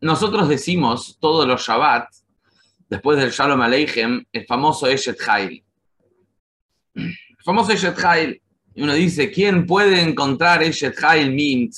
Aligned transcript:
nosotros 0.00 0.48
decimos 0.48 1.18
todos 1.20 1.46
los 1.46 1.62
Shabbat, 1.62 2.08
después 2.88 3.18
del 3.18 3.30
Shalom 3.30 3.60
Aleichem, 3.60 4.24
el 4.32 4.46
famoso 4.46 4.86
Eshet 4.86 5.18
Hail. 5.26 5.64
El 6.94 7.44
famoso 7.44 7.72
Eshet 7.72 7.98
Hail. 8.04 8.40
Y 8.74 8.82
uno 8.82 8.94
dice, 8.94 9.30
¿quién 9.30 9.66
puede 9.66 10.00
encontrar 10.00 10.62
Eshet 10.62 11.02
Hail 11.02 11.32
mi 11.32 11.68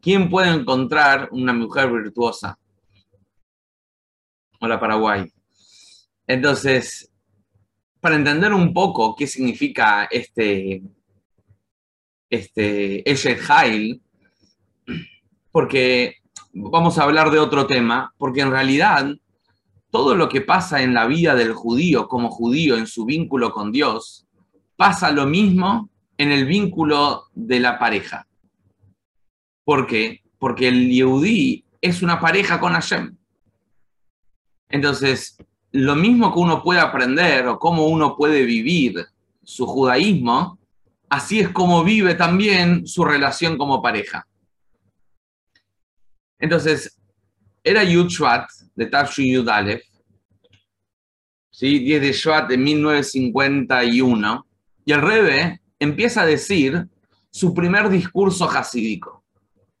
¿Quién 0.00 0.28
puede 0.28 0.50
encontrar 0.50 1.28
una 1.32 1.52
mujer 1.52 1.90
virtuosa? 1.90 2.58
Hola 4.60 4.78
Paraguay. 4.78 5.32
Entonces, 6.26 7.10
para 8.00 8.16
entender 8.16 8.52
un 8.52 8.72
poco 8.72 9.16
qué 9.16 9.26
significa 9.26 10.04
este, 10.04 10.82
este 12.30 13.10
Eshet 13.10 13.40
Hail, 13.48 14.00
porque 15.50 16.18
vamos 16.58 16.98
a 16.98 17.02
hablar 17.02 17.30
de 17.30 17.38
otro 17.38 17.66
tema, 17.66 18.14
porque 18.16 18.40
en 18.40 18.50
realidad 18.50 19.14
todo 19.90 20.14
lo 20.14 20.28
que 20.28 20.40
pasa 20.40 20.82
en 20.82 20.94
la 20.94 21.06
vida 21.06 21.34
del 21.34 21.52
judío 21.52 22.08
como 22.08 22.30
judío 22.30 22.76
en 22.76 22.86
su 22.86 23.04
vínculo 23.04 23.52
con 23.52 23.72
Dios, 23.72 24.26
pasa 24.76 25.10
lo 25.10 25.26
mismo 25.26 25.90
en 26.16 26.32
el 26.32 26.46
vínculo 26.46 27.24
de 27.34 27.60
la 27.60 27.78
pareja. 27.78 28.26
¿Por 29.64 29.86
qué? 29.86 30.22
Porque 30.38 30.68
el 30.68 30.90
Yehudí 30.90 31.64
es 31.80 32.02
una 32.02 32.20
pareja 32.20 32.58
con 32.58 32.72
Hashem. 32.72 33.16
Entonces, 34.70 35.36
lo 35.72 35.94
mismo 35.94 36.32
que 36.32 36.40
uno 36.40 36.62
puede 36.62 36.80
aprender 36.80 37.46
o 37.48 37.58
cómo 37.58 37.86
uno 37.86 38.16
puede 38.16 38.44
vivir 38.44 39.06
su 39.44 39.66
judaísmo, 39.66 40.58
así 41.10 41.40
es 41.40 41.50
como 41.50 41.84
vive 41.84 42.14
también 42.14 42.86
su 42.86 43.04
relación 43.04 43.58
como 43.58 43.82
pareja. 43.82 44.26
Entonces, 46.38 46.98
era 47.62 47.82
Yud 47.82 48.08
Shvat 48.08 48.48
de 48.74 48.86
Tafshin 48.86 49.32
Yud 49.32 49.48
Aleph, 49.48 49.82
¿sí? 51.50 51.78
10 51.80 52.00
de 52.02 52.12
Shvat 52.12 52.48
de 52.48 52.58
1951, 52.58 54.46
y 54.84 54.92
el 54.92 55.02
Rebe 55.02 55.60
empieza 55.78 56.22
a 56.22 56.26
decir 56.26 56.86
su 57.30 57.54
primer 57.54 57.88
discurso 57.88 58.48
hasídico, 58.48 59.24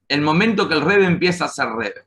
el 0.08 0.20
momento 0.20 0.68
que 0.68 0.74
el 0.74 0.82
Rebe 0.82 1.06
empieza 1.06 1.44
a 1.44 1.48
ser 1.48 1.68
Rebe. 1.68 2.06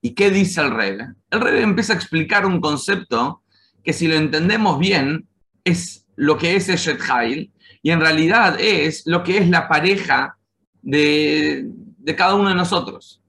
¿Y 0.00 0.10
qué 0.10 0.30
dice 0.30 0.60
el 0.60 0.70
Rebe? 0.70 1.14
El 1.30 1.40
Rebe 1.40 1.62
empieza 1.62 1.92
a 1.92 1.96
explicar 1.96 2.44
un 2.46 2.60
concepto 2.60 3.42
que 3.82 3.92
si 3.92 4.08
lo 4.08 4.14
entendemos 4.14 4.78
bien 4.78 5.26
es 5.64 6.06
lo 6.16 6.36
que 6.36 6.56
es 6.56 6.68
Eshet 6.68 7.00
Hail, 7.08 7.52
y 7.82 7.90
en 7.90 8.00
realidad 8.00 8.60
es 8.60 9.02
lo 9.06 9.22
que 9.24 9.38
es 9.38 9.48
la 9.48 9.68
pareja 9.68 10.36
de, 10.82 11.64
de 11.66 12.16
cada 12.16 12.34
uno 12.34 12.50
de 12.50 12.54
nosotros. 12.54 13.21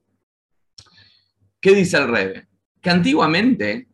¿Qué 1.64 1.74
dice 1.74 1.96
el 1.96 2.08
Rebe? 2.08 2.46
Que 2.82 2.90
antiguamente 2.90 3.88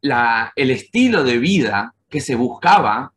el 0.00 0.70
estilo 0.70 1.22
de 1.24 1.36
vida 1.36 1.94
que 2.08 2.22
se 2.22 2.34
buscaba, 2.34 3.12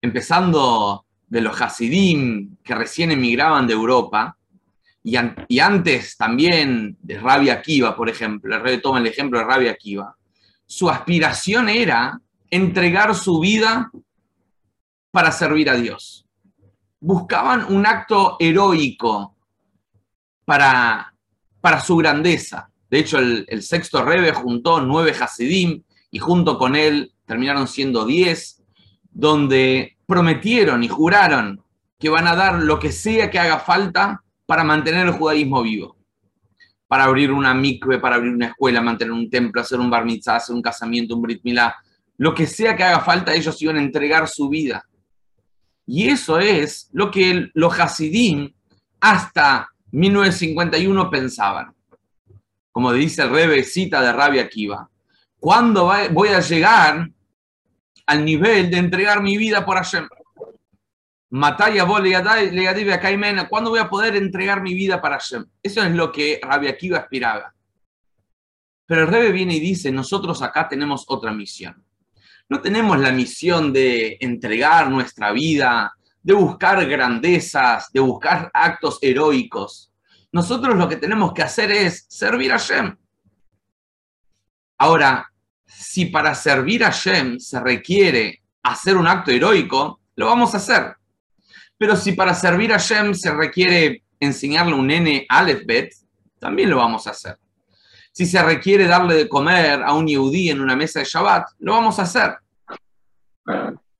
empezando 0.00 1.04
de 1.26 1.40
los 1.40 1.60
Hasidim 1.60 2.58
que 2.62 2.76
recién 2.76 3.10
emigraban 3.10 3.66
de 3.66 3.72
Europa, 3.72 4.38
y, 5.02 5.16
antes 5.58 6.16
también 6.16 6.96
de 7.00 7.18
Rabia 7.18 7.54
Akiva, 7.54 7.96
por 7.96 8.08
ejemplo, 8.08 8.54
el 8.54 8.62
Rebe 8.62 8.78
toma 8.78 9.00
el 9.00 9.08
ejemplo 9.08 9.40
de 9.40 9.46
Rabia 9.46 9.72
Akiva, 9.72 10.14
su 10.64 10.88
aspiración 10.88 11.68
era 11.68 12.20
entregar 12.50 13.16
su 13.16 13.40
vida 13.40 13.90
para 15.10 15.32
servir 15.32 15.70
a 15.70 15.74
Dios. 15.74 16.24
Buscaban 17.00 17.64
un 17.74 17.84
acto 17.84 18.36
heroico, 18.38 19.34
para, 20.48 21.12
para 21.60 21.78
su 21.78 21.94
grandeza. 21.98 22.70
De 22.88 23.00
hecho, 23.00 23.18
el, 23.18 23.62
sexto 23.62 24.02
Rebe 24.02 24.32
juntó 24.32 24.80
nueve 24.80 25.12
Hasidim 25.12 25.82
y 26.10 26.18
junto 26.20 26.56
con 26.56 26.74
él 26.74 27.12
terminaron 27.26 27.68
siendo 27.68 28.06
diez, 28.06 28.64
donde 29.10 29.98
prometieron 30.06 30.82
y 30.82 30.88
juraron 30.88 31.62
que 31.98 32.08
van 32.08 32.26
a 32.26 32.34
dar 32.34 32.62
lo 32.62 32.78
que 32.78 32.92
sea 32.92 33.30
que 33.30 33.38
haga 33.38 33.58
falta 33.58 34.24
para 34.46 34.64
mantener 34.64 35.08
el 35.08 35.12
judaísmo 35.12 35.62
vivo. 35.62 35.98
Para 36.86 37.04
abrir 37.04 37.30
una 37.30 37.52
mikve, 37.52 37.98
para 37.98 38.16
abrir 38.16 38.32
una 38.32 38.46
escuela, 38.46 38.80
mantener 38.80 39.12
un 39.12 39.28
templo, 39.28 39.60
hacer 39.60 39.78
un 39.78 39.90
bar 39.90 40.06
mitzvah, 40.06 40.36
hacer 40.36 40.56
un 40.56 40.62
casamiento, 40.62 41.14
un 41.14 41.20
brit 41.20 41.42
milá. 41.44 41.76
Lo 42.16 42.34
que 42.34 42.46
sea 42.46 42.74
que 42.74 42.84
haga 42.84 43.00
falta, 43.00 43.34
ellos 43.34 43.60
iban 43.60 43.76
a 43.76 43.82
entregar 43.82 44.26
su 44.26 44.48
vida. 44.48 44.82
Y 45.84 46.08
eso 46.08 46.38
es 46.38 46.88
lo 46.94 47.10
que 47.10 47.50
los 47.52 47.78
Hasidim, 47.78 48.50
hasta 48.98 49.68
1951 49.92 51.10
pensaban, 51.10 51.74
como 52.70 52.92
dice 52.92 53.22
el 53.22 53.30
Rebe 53.30 53.62
cita 53.64 54.02
de 54.02 54.12
Rabia 54.12 54.42
Akiva, 54.42 54.88
¿cuándo 55.40 55.90
voy 56.12 56.28
a 56.28 56.40
llegar 56.40 57.10
al 58.06 58.24
nivel 58.24 58.70
de 58.70 58.78
entregar 58.78 59.22
mi 59.22 59.36
vida 59.36 59.64
por 59.64 59.76
Hashem? 59.76 60.08
Mataya 61.30 61.84
¿cuándo 63.48 63.70
voy 63.70 63.78
a 63.80 63.90
poder 63.90 64.16
entregar 64.16 64.62
mi 64.62 64.74
vida 64.74 65.00
para 65.00 65.18
Hashem? 65.18 65.44
Eso 65.62 65.82
es 65.82 65.94
lo 65.94 66.10
que 66.10 66.40
Rabia 66.42 66.70
Akiva 66.70 66.98
aspiraba. 66.98 67.54
Pero 68.86 69.02
el 69.02 69.08
Rebe 69.08 69.32
viene 69.32 69.56
y 69.56 69.60
dice, 69.60 69.92
nosotros 69.92 70.40
acá 70.40 70.66
tenemos 70.66 71.04
otra 71.08 71.32
misión. 71.32 71.84
No 72.48 72.62
tenemos 72.62 72.98
la 72.98 73.12
misión 73.12 73.74
de 73.74 74.16
entregar 74.20 74.90
nuestra 74.90 75.32
vida 75.32 75.97
de 76.28 76.34
buscar 76.34 76.84
grandezas, 76.84 77.90
de 77.90 78.00
buscar 78.00 78.50
actos 78.52 78.98
heroicos. 79.00 79.90
Nosotros 80.30 80.76
lo 80.76 80.86
que 80.86 80.96
tenemos 80.96 81.32
que 81.32 81.42
hacer 81.42 81.70
es 81.70 82.04
servir 82.06 82.52
a 82.52 82.58
Shem. 82.58 82.94
Ahora, 84.76 85.32
si 85.64 86.04
para 86.04 86.34
servir 86.34 86.84
a 86.84 86.90
Shem 86.90 87.38
se 87.38 87.58
requiere 87.60 88.42
hacer 88.62 88.98
un 88.98 89.06
acto 89.06 89.30
heroico, 89.30 90.02
lo 90.16 90.26
vamos 90.26 90.52
a 90.52 90.58
hacer. 90.58 90.96
Pero 91.78 91.96
si 91.96 92.12
para 92.12 92.34
servir 92.34 92.74
a 92.74 92.76
Shem 92.76 93.14
se 93.14 93.32
requiere 93.32 94.02
enseñarle 94.20 94.74
un 94.74 94.86
nene 94.86 95.24
alefbet, 95.30 95.94
también 96.38 96.68
lo 96.68 96.76
vamos 96.76 97.06
a 97.06 97.12
hacer. 97.12 97.38
Si 98.12 98.26
se 98.26 98.42
requiere 98.42 98.86
darle 98.86 99.14
de 99.14 99.28
comer 99.30 99.82
a 99.82 99.94
un 99.94 100.06
yehudí 100.06 100.50
en 100.50 100.60
una 100.60 100.76
mesa 100.76 100.98
de 100.98 101.06
Shabbat, 101.06 101.52
lo 101.60 101.72
vamos 101.72 101.98
a 101.98 102.02
hacer. 102.02 102.36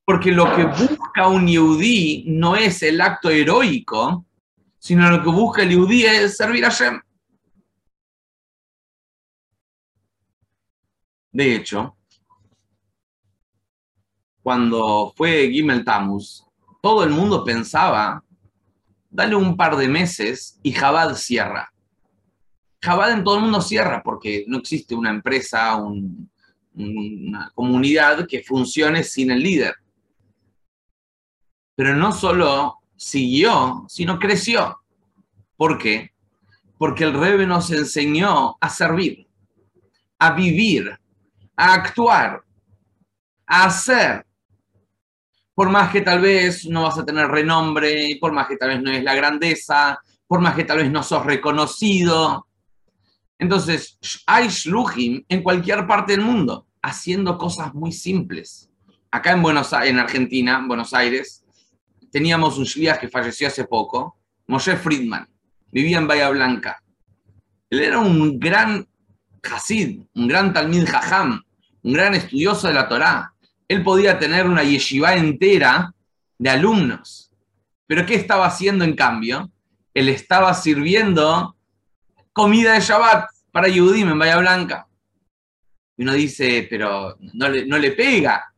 Porque 0.08 0.32
lo 0.32 0.56
que 0.56 0.64
busca 0.64 1.28
un 1.28 1.46
yudí 1.46 2.24
no 2.26 2.56
es 2.56 2.82
el 2.82 2.98
acto 2.98 3.28
heroico, 3.28 4.24
sino 4.78 5.10
lo 5.10 5.22
que 5.22 5.28
busca 5.28 5.62
el 5.64 5.68
yudí 5.68 6.06
es 6.06 6.34
servir 6.34 6.64
a 6.64 6.70
Shem. 6.70 6.98
De 11.30 11.54
hecho, 11.54 11.94
cuando 14.42 15.12
fue 15.14 15.50
Gimel 15.50 15.84
Tamus, 15.84 16.42
todo 16.80 17.04
el 17.04 17.10
mundo 17.10 17.44
pensaba, 17.44 18.24
dale 19.10 19.36
un 19.36 19.58
par 19.58 19.76
de 19.76 19.88
meses 19.88 20.58
y 20.62 20.72
Jabad 20.72 21.16
cierra. 21.16 21.70
Jabad 22.80 23.12
en 23.12 23.24
todo 23.24 23.36
el 23.36 23.42
mundo 23.42 23.60
cierra 23.60 24.02
porque 24.02 24.46
no 24.48 24.56
existe 24.56 24.94
una 24.94 25.10
empresa, 25.10 25.76
una 26.72 27.52
comunidad 27.54 28.26
que 28.26 28.42
funcione 28.42 29.04
sin 29.04 29.32
el 29.32 29.42
líder 29.42 29.74
pero 31.78 31.94
no 31.94 32.10
solo 32.10 32.80
siguió, 32.96 33.84
sino 33.88 34.18
creció. 34.18 34.80
¿Por 35.56 35.78
qué? 35.78 36.10
Porque 36.76 37.04
el 37.04 37.14
Rebe 37.14 37.46
nos 37.46 37.70
enseñó 37.70 38.56
a 38.60 38.68
servir, 38.68 39.28
a 40.18 40.32
vivir, 40.32 40.98
a 41.56 41.74
actuar, 41.74 42.42
a 43.46 43.66
hacer. 43.66 44.26
Por 45.54 45.70
más 45.70 45.92
que 45.92 46.00
tal 46.00 46.20
vez 46.20 46.66
no 46.66 46.82
vas 46.82 46.98
a 46.98 47.06
tener 47.06 47.28
renombre, 47.28 48.18
por 48.20 48.32
más 48.32 48.48
que 48.48 48.56
tal 48.56 48.70
vez 48.70 48.82
no 48.82 48.90
es 48.90 49.04
la 49.04 49.14
grandeza, 49.14 50.00
por 50.26 50.40
más 50.40 50.56
que 50.56 50.64
tal 50.64 50.78
vez 50.78 50.90
no 50.90 51.04
sos 51.04 51.24
reconocido. 51.24 52.48
Entonces, 53.38 54.00
hay 54.26 54.48
shluchim 54.48 55.24
en 55.28 55.44
cualquier 55.44 55.86
parte 55.86 56.16
del 56.16 56.22
mundo, 56.22 56.66
haciendo 56.82 57.38
cosas 57.38 57.72
muy 57.72 57.92
simples. 57.92 58.68
Acá 59.12 59.30
en 59.30 59.42
Buenos 59.42 59.72
en 59.72 60.00
Argentina, 60.00 60.58
en 60.58 60.66
Buenos 60.66 60.92
Aires, 60.92 61.44
teníamos 62.10 62.58
un 62.58 62.64
shliach 62.64 63.00
que 63.00 63.08
falleció 63.08 63.48
hace 63.48 63.64
poco, 63.64 64.18
Moshe 64.46 64.76
Friedman, 64.76 65.28
vivía 65.70 65.98
en 65.98 66.06
Bahía 66.06 66.30
Blanca. 66.30 66.82
Él 67.70 67.80
era 67.80 67.98
un 67.98 68.38
gran 68.38 68.86
Hasid, 69.42 70.00
un 70.14 70.28
gran 70.28 70.52
Talmid 70.52 70.86
Jajam, 70.86 71.42
un 71.82 71.92
gran 71.92 72.14
estudioso 72.14 72.68
de 72.68 72.74
la 72.74 72.88
Torá. 72.88 73.32
Él 73.66 73.82
podía 73.82 74.18
tener 74.18 74.46
una 74.46 74.62
yeshiva 74.62 75.14
entera 75.14 75.92
de 76.38 76.50
alumnos. 76.50 77.30
Pero 77.86 78.06
¿qué 78.06 78.14
estaba 78.14 78.46
haciendo 78.46 78.84
en 78.84 78.94
cambio? 78.94 79.50
Él 79.94 80.08
estaba 80.08 80.54
sirviendo 80.54 81.56
comida 82.32 82.74
de 82.74 82.80
Shabbat 82.80 83.28
para 83.52 83.68
Yehudim 83.68 84.10
en 84.10 84.18
Bahía 84.18 84.38
Blanca. 84.38 84.86
Y 85.96 86.02
uno 86.02 86.12
dice, 86.12 86.66
pero 86.70 87.16
no 87.20 87.48
le, 87.48 87.66
no 87.66 87.76
le 87.76 87.90
pega, 87.92 88.52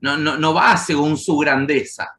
no, 0.00 0.16
no, 0.16 0.38
no 0.38 0.54
va 0.54 0.76
según 0.76 1.18
su 1.18 1.36
grandeza. 1.36 2.16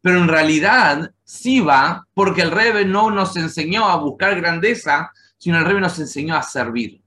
Pero 0.00 0.18
en 0.18 0.28
realidad 0.28 1.12
sí 1.24 1.60
va 1.60 2.06
porque 2.14 2.42
el 2.42 2.50
Rebe 2.50 2.84
no 2.84 3.10
nos 3.10 3.36
enseñó 3.36 3.88
a 3.88 3.96
buscar 3.96 4.40
grandeza, 4.40 5.12
sino 5.36 5.58
el 5.58 5.64
Rebe 5.64 5.80
nos 5.80 5.98
enseñó 5.98 6.36
a 6.36 6.42
servir. 6.42 7.02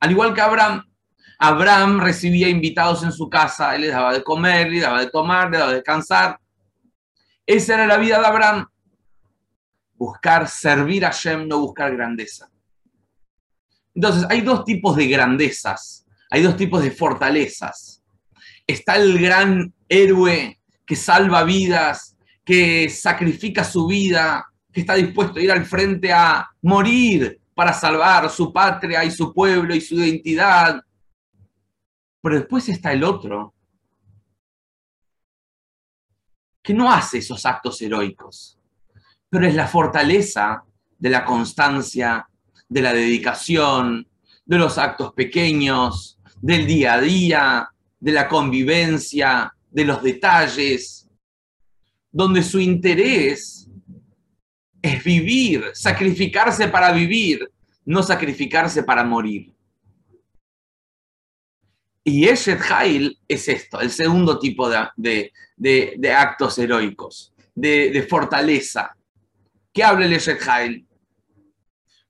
Al 0.00 0.10
igual 0.10 0.34
que 0.34 0.40
Abraham, 0.40 0.84
Abraham 1.38 2.00
recibía 2.00 2.48
invitados 2.48 3.02
en 3.02 3.12
su 3.12 3.28
casa, 3.28 3.74
él 3.74 3.82
les 3.82 3.92
daba 3.92 4.12
de 4.12 4.22
comer, 4.22 4.70
le 4.70 4.80
daba 4.80 5.00
de 5.00 5.10
tomar, 5.10 5.50
le 5.50 5.58
daba 5.58 5.70
de 5.70 5.76
descansar. 5.76 6.38
Esa 7.44 7.74
era 7.74 7.86
la 7.86 7.98
vida 7.98 8.20
de 8.20 8.26
Abraham. 8.26 8.68
Buscar 9.94 10.48
servir 10.48 11.04
a 11.04 11.10
Shem, 11.10 11.46
no 11.46 11.58
buscar 11.60 11.94
grandeza. 11.94 12.48
Entonces, 13.94 14.24
hay 14.30 14.40
dos 14.40 14.64
tipos 14.64 14.96
de 14.96 15.06
grandezas, 15.06 16.06
hay 16.30 16.42
dos 16.42 16.56
tipos 16.56 16.82
de 16.82 16.90
fortalezas. 16.90 18.02
Está 18.66 18.96
el 18.96 19.18
gran 19.18 19.72
héroe 19.88 20.60
que 20.86 20.96
salva 20.96 21.44
vidas, 21.44 22.11
que 22.44 22.88
sacrifica 22.88 23.64
su 23.64 23.86
vida, 23.86 24.46
que 24.72 24.80
está 24.80 24.94
dispuesto 24.94 25.38
a 25.38 25.42
ir 25.42 25.52
al 25.52 25.64
frente 25.64 26.12
a 26.12 26.48
morir 26.62 27.40
para 27.54 27.72
salvar 27.72 28.30
su 28.30 28.52
patria 28.52 29.04
y 29.04 29.10
su 29.10 29.32
pueblo 29.32 29.74
y 29.74 29.80
su 29.80 29.96
identidad. 29.96 30.82
Pero 32.20 32.36
después 32.36 32.68
está 32.68 32.92
el 32.92 33.04
otro, 33.04 33.54
que 36.62 36.72
no 36.72 36.90
hace 36.90 37.18
esos 37.18 37.44
actos 37.44 37.80
heroicos, 37.82 38.58
pero 39.28 39.46
es 39.46 39.54
la 39.54 39.66
fortaleza 39.66 40.62
de 40.98 41.10
la 41.10 41.24
constancia, 41.24 42.28
de 42.68 42.82
la 42.82 42.92
dedicación, 42.92 44.08
de 44.44 44.58
los 44.58 44.78
actos 44.78 45.12
pequeños, 45.12 46.18
del 46.40 46.66
día 46.66 46.94
a 46.94 47.00
día, 47.00 47.68
de 47.98 48.12
la 48.12 48.28
convivencia, 48.28 49.52
de 49.70 49.84
los 49.84 50.02
detalles, 50.02 51.01
donde 52.12 52.42
su 52.42 52.60
interés 52.60 53.68
es 54.82 55.02
vivir, 55.02 55.64
sacrificarse 55.72 56.68
para 56.68 56.92
vivir, 56.92 57.50
no 57.84 58.02
sacrificarse 58.02 58.82
para 58.82 59.02
morir. 59.02 59.52
Y 62.04 62.28
Eshet 62.28 62.60
Hail 62.68 63.18
es 63.28 63.48
esto, 63.48 63.80
el 63.80 63.90
segundo 63.90 64.38
tipo 64.38 64.68
de, 64.68 65.32
actos 66.14 66.58
heroicos, 66.58 67.32
de, 67.54 68.06
fortaleza. 68.08 68.94
¿Qué 69.72 69.84
habla 69.84 70.06
el 70.06 70.12
Eshet 70.12 70.42
Hail? 70.46 70.86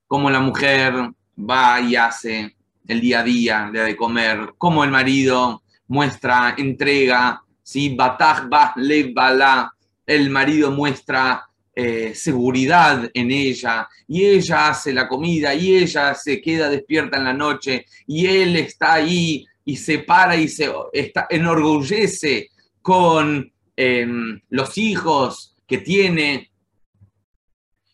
Cómo 0.07 0.29
la 0.29 0.39
mujer 0.39 0.93
va 1.37 1.79
y 1.79 1.95
hace 1.95 2.55
el 2.87 2.99
día 2.99 3.19
a 3.19 3.23
día, 3.23 3.69
le 3.71 3.79
da 3.79 3.85
de 3.85 3.95
comer, 3.95 4.53
cómo 4.57 4.83
el 4.83 4.91
marido 4.91 5.63
muestra 5.87 6.55
entrega, 6.57 7.41
¿sí? 7.61 7.95
Batach 7.95 8.49
ba 8.49 8.73
le 8.75 9.13
bala, 9.13 9.71
el 10.05 10.29
marido 10.29 10.71
muestra 10.71 11.47
eh, 11.75 12.13
seguridad 12.13 13.09
en 13.13 13.31
ella 13.31 13.87
y 14.07 14.25
ella 14.25 14.69
hace 14.69 14.93
la 14.93 15.07
comida 15.07 15.55
y 15.55 15.75
ella 15.75 16.13
se 16.13 16.39
queda 16.39 16.69
despierta 16.69 17.17
en 17.17 17.23
la 17.23 17.33
noche 17.33 17.87
y 18.05 18.27
él 18.27 18.55
está 18.57 18.93
ahí 18.93 19.45
y 19.65 19.77
se 19.77 19.99
para 19.99 20.35
y 20.35 20.47
se 20.47 20.71
está, 20.91 21.25
enorgullece 21.29 22.51
con 22.81 23.51
em, 23.75 24.39
los 24.49 24.77
hijos 24.77 25.55
que 25.65 25.79
tiene. 25.79 26.51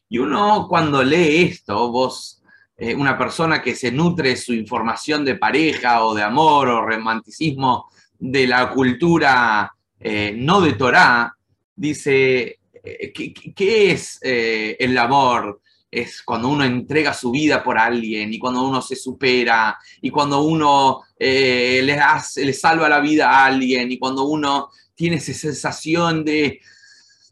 Y 0.09 0.17
uno 0.17 0.67
cuando 0.67 1.03
lee 1.03 1.43
esto, 1.43 1.91
vos, 1.91 2.41
eh, 2.75 2.95
una 2.95 3.17
persona 3.17 3.61
que 3.61 3.75
se 3.75 3.91
nutre 3.91 4.35
su 4.35 4.53
información 4.53 5.23
de 5.23 5.35
pareja 5.35 6.03
o 6.03 6.15
de 6.15 6.23
amor 6.23 6.67
o 6.67 6.85
romanticismo 6.85 7.89
de 8.17 8.47
la 8.47 8.69
cultura 8.71 9.71
eh, 9.99 10.33
no 10.35 10.61
de 10.61 10.73
Torah, 10.73 11.35
dice, 11.79 12.59
eh, 12.83 13.13
¿qué, 13.13 13.91
es 13.91 14.19
eh, 14.21 14.75
el 14.79 14.97
amor? 14.97 15.61
Es 15.89 16.21
cuando 16.21 16.49
uno 16.49 16.63
entrega 16.63 17.13
su 17.13 17.31
vida 17.31 17.63
por 17.63 17.77
alguien 17.77 18.31
y 18.31 18.37
cuando 18.37 18.61
uno 18.63 18.81
se 18.81 18.95
supera 18.95 19.77
y 20.01 20.11
cuando 20.11 20.41
uno 20.41 21.01
le, 21.17 21.93
hace, 21.93 22.45
le 22.45 22.53
salva 22.53 22.87
la 22.87 22.99
vida 22.99 23.29
a 23.29 23.45
alguien 23.45 23.91
y 23.91 23.97
cuando 23.97 24.25
uno 24.25 24.69
tiene 24.93 25.15
esa 25.15 25.33
sensación 25.33 26.23
de, 26.23 26.61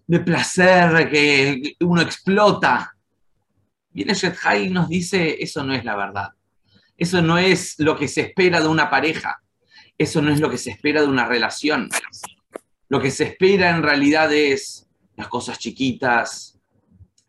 de 0.07 0.19
placer 0.21 1.09
que 1.11 1.75
uno 1.81 2.01
explota. 2.01 2.95
Viene 3.91 4.13
Shethai 4.13 4.67
y 4.67 4.69
nos 4.69 4.87
dice, 4.87 5.37
eso 5.39 5.63
no 5.63 5.73
es 5.73 5.83
la 5.83 5.95
verdad. 5.95 6.29
Eso 6.97 7.21
no 7.21 7.37
es 7.37 7.75
lo 7.77 7.95
que 7.95 8.07
se 8.07 8.21
espera 8.21 8.61
de 8.61 8.67
una 8.67 8.89
pareja. 8.89 9.41
Eso 9.97 10.21
no 10.21 10.31
es 10.31 10.39
lo 10.39 10.49
que 10.49 10.57
se 10.57 10.71
espera 10.71 11.01
de 11.01 11.07
una 11.07 11.25
relación. 11.25 11.89
Lo 12.89 12.99
que 12.99 13.11
se 13.11 13.25
espera 13.25 13.69
en 13.69 13.83
realidad 13.83 14.31
es 14.33 14.87
las 15.15 15.27
cosas 15.27 15.59
chiquitas, 15.59 16.59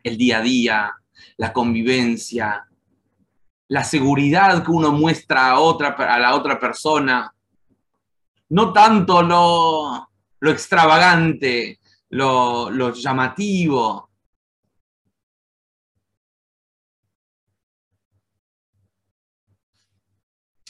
el 0.02 0.16
día 0.16 0.38
a 0.38 0.42
día, 0.42 0.92
la 1.36 1.52
convivencia, 1.52 2.66
la 3.68 3.84
seguridad 3.84 4.64
que 4.64 4.70
uno 4.70 4.92
muestra 4.92 5.50
a, 5.50 5.60
otra, 5.60 5.88
a 5.88 6.18
la 6.18 6.34
otra 6.34 6.58
persona, 6.58 7.32
no 8.50 8.72
tanto 8.72 9.22
lo, 9.22 10.10
lo 10.40 10.50
extravagante, 10.50 11.80
lo, 12.10 12.70
lo 12.70 12.94
llamativo, 12.94 14.07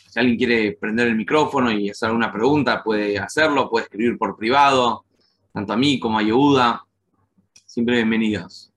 Si 0.08 0.18
alguien 0.18 0.38
quiere 0.38 0.72
prender 0.72 1.08
el 1.08 1.16
micrófono 1.16 1.70
y 1.70 1.90
hacer 1.90 2.06
alguna 2.06 2.32
pregunta, 2.32 2.82
puede 2.82 3.18
hacerlo, 3.18 3.68
puede 3.68 3.84
escribir 3.84 4.16
por 4.16 4.38
privado, 4.38 5.04
tanto 5.52 5.74
a 5.74 5.76
mí 5.76 6.00
como 6.00 6.18
a 6.18 6.22
Yehuda. 6.22 6.82
Siempre 7.66 7.96
bienvenidos. 7.96 8.72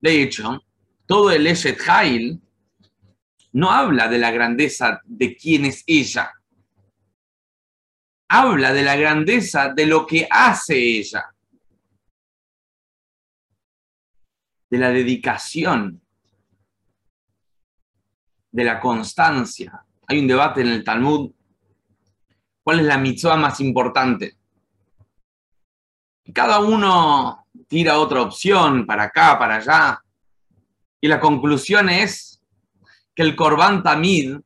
De 0.00 0.22
hecho, 0.22 0.62
todo 1.06 1.32
el 1.32 1.44
Eshet 1.44 1.80
Hail 1.88 2.40
no 3.50 3.72
habla 3.72 4.06
de 4.06 4.18
la 4.18 4.30
grandeza 4.30 5.00
de 5.04 5.34
quién 5.34 5.64
es 5.64 5.82
ella. 5.88 6.30
Habla 8.28 8.72
de 8.72 8.84
la 8.84 8.94
grandeza 8.94 9.72
de 9.74 9.86
lo 9.86 10.06
que 10.06 10.28
hace 10.30 10.78
ella. 10.78 11.34
De 14.70 14.78
la 14.78 14.90
dedicación 14.90 16.05
de 18.56 18.64
la 18.64 18.80
constancia. 18.80 19.84
Hay 20.08 20.18
un 20.18 20.26
debate 20.26 20.62
en 20.62 20.68
el 20.68 20.82
Talmud. 20.82 21.30
¿Cuál 22.62 22.80
es 22.80 22.86
la 22.86 22.96
mitzvah 22.96 23.36
más 23.36 23.60
importante? 23.60 24.38
cada 26.32 26.58
uno 26.58 27.46
tira 27.68 28.00
otra 28.00 28.22
opción 28.22 28.84
para 28.84 29.04
acá, 29.04 29.38
para 29.38 29.56
allá. 29.56 30.02
Y 31.00 31.06
la 31.06 31.20
conclusión 31.20 31.88
es 31.88 32.42
que 33.14 33.22
el 33.22 33.36
Korban 33.36 33.82
Tamid 33.82 34.36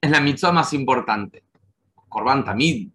es 0.00 0.10
la 0.10 0.20
mitzvah 0.20 0.52
más 0.52 0.74
importante. 0.74 1.44
Korban 2.08 2.44
Tamid, 2.44 2.90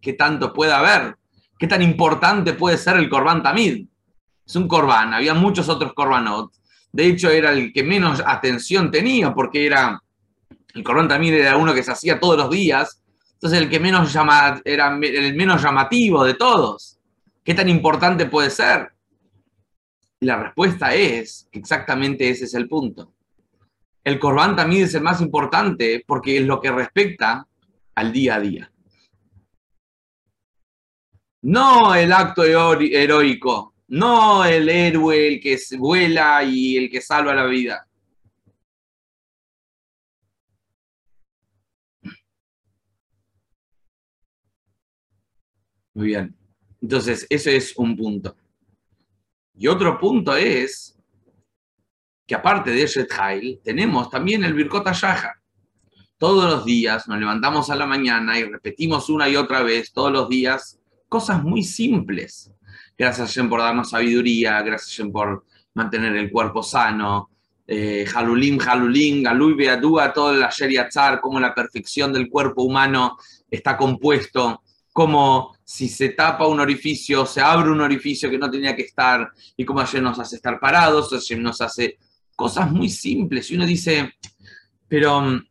¿qué 0.00 0.14
tanto 0.14 0.52
puede 0.52 0.72
haber? 0.72 1.16
¿Qué 1.56 1.68
tan 1.68 1.82
importante 1.82 2.54
puede 2.54 2.76
ser 2.76 2.96
el 2.96 3.08
Korban 3.08 3.42
Tamid? 3.42 3.86
Es 4.44 4.56
un 4.56 4.66
Korban, 4.66 5.14
había 5.14 5.34
muchos 5.34 5.68
otros 5.68 5.92
Korbanot, 5.92 6.52
de 6.92 7.06
hecho, 7.06 7.30
era 7.30 7.52
el 7.52 7.72
que 7.72 7.82
menos 7.82 8.22
atención 8.24 8.90
tenía, 8.90 9.34
porque 9.34 9.66
era, 9.66 10.02
el 10.74 10.82
corrón 10.82 11.08
también 11.08 11.34
era 11.34 11.56
uno 11.56 11.74
que 11.74 11.82
se 11.82 11.92
hacía 11.92 12.18
todos 12.18 12.36
los 12.36 12.50
días, 12.50 13.02
entonces 13.34 13.60
el 13.60 13.68
que 13.68 13.80
menos 13.80 14.12
llama, 14.12 14.60
era 14.64 14.98
el 15.02 15.34
menos 15.34 15.62
llamativo 15.62 16.24
de 16.24 16.34
todos. 16.34 16.98
¿Qué 17.44 17.54
tan 17.54 17.68
importante 17.68 18.26
puede 18.26 18.50
ser? 18.50 18.92
Y 20.18 20.26
la 20.26 20.42
respuesta 20.42 20.94
es 20.94 21.48
que 21.52 21.58
exactamente 21.58 22.28
ese 22.30 22.46
es 22.46 22.54
el 22.54 22.66
punto. 22.66 23.12
El 24.02 24.18
Corban 24.18 24.56
también 24.56 24.84
es 24.84 24.94
el 24.94 25.02
más 25.02 25.20
importante 25.20 26.02
porque 26.06 26.38
es 26.38 26.46
lo 26.46 26.60
que 26.60 26.70
respecta 26.70 27.46
al 27.94 28.12
día 28.12 28.36
a 28.36 28.40
día. 28.40 28.72
No 31.42 31.94
el 31.94 32.12
acto 32.12 32.42
heroico, 32.44 33.74
no 33.88 34.44
el 34.44 34.68
héroe, 34.68 35.28
el 35.28 35.40
que 35.40 35.58
vuela 35.78 36.42
y 36.44 36.76
el 36.76 36.90
que 36.90 37.00
salva 37.00 37.34
la 37.34 37.46
vida. 37.46 37.86
Muy 45.94 46.08
bien. 46.08 46.36
Entonces, 46.82 47.26
ese 47.30 47.56
es 47.56 47.76
un 47.76 47.96
punto. 47.96 48.36
Y 49.54 49.66
otro 49.68 49.98
punto 49.98 50.36
es 50.36 50.98
que 52.26 52.34
aparte 52.34 52.70
de 52.70 52.82
Eshet 52.82 53.08
tenemos 53.62 54.10
también 54.10 54.44
el 54.44 54.52
Birkot 54.52 54.84
Yaja. 54.92 55.40
Todos 56.18 56.50
los 56.50 56.64
días 56.64 57.08
nos 57.08 57.18
levantamos 57.18 57.70
a 57.70 57.76
la 57.76 57.86
mañana 57.86 58.38
y 58.38 58.44
repetimos 58.44 59.08
una 59.08 59.28
y 59.28 59.36
otra 59.36 59.62
vez, 59.62 59.92
todos 59.92 60.12
los 60.12 60.28
días, 60.28 60.78
cosas 61.08 61.42
muy 61.42 61.62
simples 61.62 62.52
Gracias, 62.98 63.30
Shem, 63.30 63.48
por 63.48 63.60
darnos 63.60 63.90
sabiduría. 63.90 64.62
Gracias, 64.62 64.90
Shem, 64.90 65.12
por 65.12 65.44
mantener 65.74 66.16
el 66.16 66.30
cuerpo 66.30 66.62
sano. 66.62 67.30
Eh, 67.66 68.06
Halulim, 68.14 68.58
Halulim, 68.60 69.22
Galui 69.24 69.54
Beadúa, 69.54 70.12
todo 70.12 70.32
el 70.32 70.46
como 71.20 71.40
la 71.40 71.54
perfección 71.54 72.12
del 72.12 72.28
cuerpo 72.28 72.62
humano 72.62 73.18
está 73.50 73.76
compuesto, 73.76 74.62
como 74.92 75.56
si 75.64 75.88
se 75.88 76.10
tapa 76.10 76.46
un 76.46 76.60
orificio, 76.60 77.26
se 77.26 77.40
abre 77.40 77.70
un 77.70 77.80
orificio 77.80 78.30
que 78.30 78.38
no 78.38 78.48
tenía 78.50 78.76
que 78.76 78.82
estar, 78.82 79.30
y 79.56 79.64
cómo 79.64 79.80
Hashem 79.80 80.02
nos 80.02 80.18
hace 80.20 80.36
estar 80.36 80.60
parados, 80.60 81.10
Hashem 81.10 81.42
nos 81.42 81.60
hace 81.60 81.98
cosas 82.36 82.70
muy 82.70 82.88
simples. 82.88 83.50
Y 83.50 83.56
uno 83.56 83.66
dice, 83.66 84.14
pero 84.86 85.20
mm, 85.20 85.44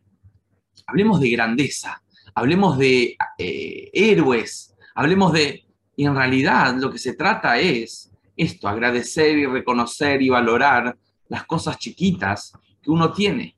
hablemos 0.88 1.20
de 1.20 1.30
grandeza, 1.30 2.02
hablemos 2.34 2.78
de 2.78 3.18
eh, 3.38 3.90
héroes, 3.94 4.74
hablemos 4.96 5.34
de... 5.34 5.65
Y 5.96 6.06
en 6.06 6.16
realidad 6.16 6.76
lo 6.76 6.92
que 6.92 6.98
se 6.98 7.14
trata 7.14 7.58
es 7.60 8.12
esto, 8.36 8.68
agradecer 8.68 9.38
y 9.38 9.46
reconocer 9.46 10.22
y 10.22 10.30
valorar 10.30 10.98
las 11.28 11.46
cosas 11.46 11.78
chiquitas 11.78 12.54
que 12.82 12.92
uno 12.92 13.12
tiene. 13.12 13.58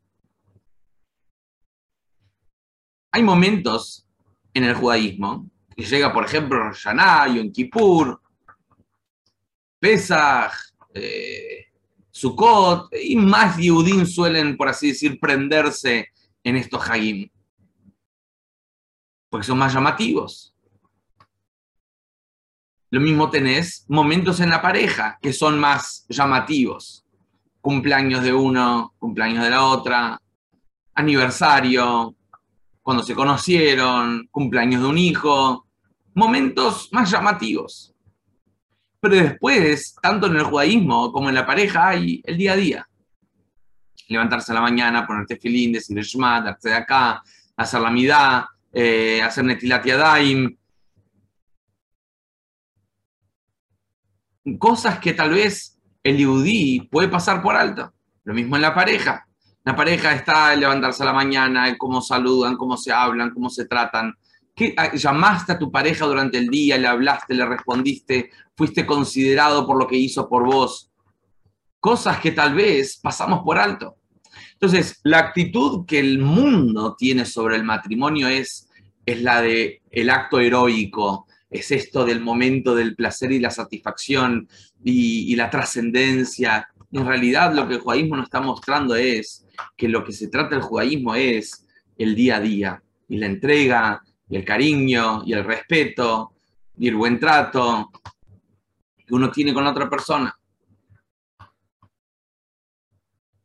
Hay 3.11 3.23
momentos 3.23 4.07
en 4.53 4.63
el 4.65 4.75
judaísmo 4.75 5.49
que 5.75 5.83
llega, 5.83 6.13
por 6.13 6.25
ejemplo, 6.25 6.71
Yaná, 6.71 7.27
Yom 7.27 7.51
Kippur, 7.51 8.21
Pesach, 9.79 10.53
eh, 10.93 11.65
Sukkot, 12.11 12.89
y 12.99 13.15
más 13.15 13.57
Yehudim 13.57 14.05
suelen, 14.05 14.57
por 14.57 14.67
así 14.67 14.89
decir, 14.89 15.19
prenderse 15.19 16.09
en 16.43 16.55
estos 16.55 16.89
Hagim, 16.89 17.29
porque 19.29 19.45
son 19.45 19.57
más 19.57 19.73
llamativos. 19.73 20.56
Lo 22.89 23.01
mismo 23.01 23.29
tenés 23.29 23.85
momentos 23.89 24.39
en 24.39 24.49
la 24.49 24.61
pareja 24.61 25.19
que 25.21 25.33
son 25.33 25.59
más 25.59 26.05
llamativos. 26.07 27.05
Cumpleaños 27.59 28.23
de 28.23 28.33
uno, 28.33 28.93
cumpleaños 28.97 29.43
de 29.43 29.49
la 29.49 29.65
otra, 29.65 30.21
aniversario, 30.93 32.15
cuando 32.81 33.03
se 33.03 33.13
conocieron, 33.13 34.27
cumpleaños 34.31 34.81
de 34.81 34.87
un 34.87 34.97
hijo, 34.97 35.67
momentos 36.13 36.87
más 36.93 37.11
llamativos. 37.11 37.93
Pero 39.01 39.15
después, 39.15 39.95
tanto 40.01 40.27
en 40.27 40.37
el 40.37 40.43
judaísmo 40.43 41.11
como 41.11 41.27
en 41.27 41.35
la 41.35 41.45
pareja, 41.45 41.89
hay 41.89 42.21
el 42.23 42.37
día 42.37 42.53
a 42.53 42.55
día. 42.55 42.89
Levantarse 44.07 44.53
a 44.53 44.55
la 44.55 44.61
mañana, 44.61 45.05
ponerte 45.05 45.35
filín, 45.35 45.73
decir 45.73 45.97
el 45.97 46.05
shema, 46.05 46.39
darte 46.39 46.69
de 46.69 46.75
acá, 46.75 47.21
hacer 47.57 47.81
la 47.81 47.91
midá, 47.91 48.49
eh, 48.71 49.21
hacer 49.21 49.43
netilat 49.43 49.85
cosas 54.55 54.99
que 54.99 55.13
tal 55.13 55.31
vez 55.31 55.77
el 56.03 56.17
yudí 56.17 56.87
puede 56.89 57.09
pasar 57.09 57.41
por 57.41 57.55
alto. 57.55 57.93
Lo 58.23 58.33
mismo 58.33 58.55
en 58.55 58.61
la 58.61 58.73
pareja. 58.73 59.27
La 59.65 59.75
pareja 59.75 60.13
está 60.13 60.53
en 60.53 60.61
levantarse 60.61 61.03
a 61.03 61.07
la 61.07 61.13
mañana, 61.13 61.75
cómo 61.77 62.01
saludan, 62.01 62.55
cómo 62.55 62.77
se 62.77 62.93
hablan, 62.93 63.31
cómo 63.31 63.49
se 63.49 63.65
tratan. 63.65 64.13
¿Qué, 64.55 64.73
ah, 64.77 64.93
¿Llamaste 64.93 65.51
a 65.51 65.59
tu 65.59 65.69
pareja 65.69 66.05
durante 66.05 66.37
el 66.37 66.47
día, 66.47 66.77
le 66.77 66.87
hablaste, 66.87 67.33
le 67.33 67.45
respondiste, 67.45 68.31
fuiste 68.55 68.85
considerado 68.85 69.67
por 69.67 69.77
lo 69.77 69.87
que 69.87 69.97
hizo 69.97 70.29
por 70.29 70.45
vos? 70.45 70.89
Cosas 71.79 72.19
que 72.19 72.31
tal 72.31 72.55
vez 72.55 72.97
pasamos 73.03 73.41
por 73.43 73.57
alto. 73.57 73.97
Entonces, 74.53 74.99
la 75.03 75.19
actitud 75.19 75.85
que 75.85 75.99
el 75.99 76.19
mundo 76.19 76.95
tiene 76.97 77.25
sobre 77.25 77.57
el 77.57 77.63
matrimonio 77.63 78.27
es, 78.27 78.69
es 79.05 79.21
la 79.21 79.41
de 79.41 79.81
el 79.91 80.09
acto 80.09 80.39
heroico, 80.39 81.26
es 81.49 81.71
esto 81.71 82.05
del 82.05 82.19
momento 82.19 82.75
del 82.75 82.95
placer 82.95 83.31
y 83.31 83.39
la 83.39 83.51
satisfacción 83.51 84.47
y, 84.83 85.35
la 85.35 85.49
trascendencia. 85.49 86.67
En 86.91 87.05
realidad 87.05 87.53
lo 87.53 87.67
que 87.67 87.75
el 87.75 87.79
judaísmo 87.79 88.17
nos 88.17 88.25
está 88.25 88.41
mostrando 88.41 88.95
es 88.95 89.45
que 89.75 89.87
lo 89.87 90.03
que 90.03 90.11
se 90.11 90.27
trata 90.27 90.55
del 90.55 90.63
judaísmo 90.63 91.15
es 91.15 91.65
el 91.97 92.15
día 92.15 92.37
a 92.37 92.41
día 92.41 92.83
y 93.07 93.17
la 93.17 93.27
entrega 93.27 94.03
el 94.29 94.43
cariño 94.43 95.23
y 95.25 95.33
el 95.33 95.43
respeto 95.43 96.33
y 96.77 96.89
el 96.89 96.95
buen 96.95 97.17
trato 97.19 97.91
que 99.05 99.13
uno 99.13 99.31
tiene 99.31 99.53
con 99.53 99.65
otra 99.65 99.89
persona. 99.89 100.37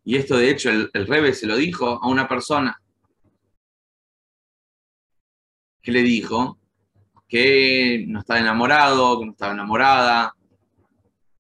Y 0.05 0.17
esto 0.17 0.37
de 0.37 0.51
hecho 0.51 0.71
el, 0.71 0.91
el 0.93 1.07
Rebe 1.07 1.33
se 1.33 1.47
lo 1.47 1.57
dijo 1.57 2.03
a 2.03 2.09
una 2.09 2.27
persona 2.27 2.77
que 5.81 5.93
le 5.93 6.03
dijo 6.03 6.59
que 7.33 8.05
no 8.09 8.19
estaba 8.19 8.41
enamorado, 8.41 9.19
que 9.19 9.25
no 9.25 9.33
estaba 9.33 9.55
enamorada. 9.55 10.37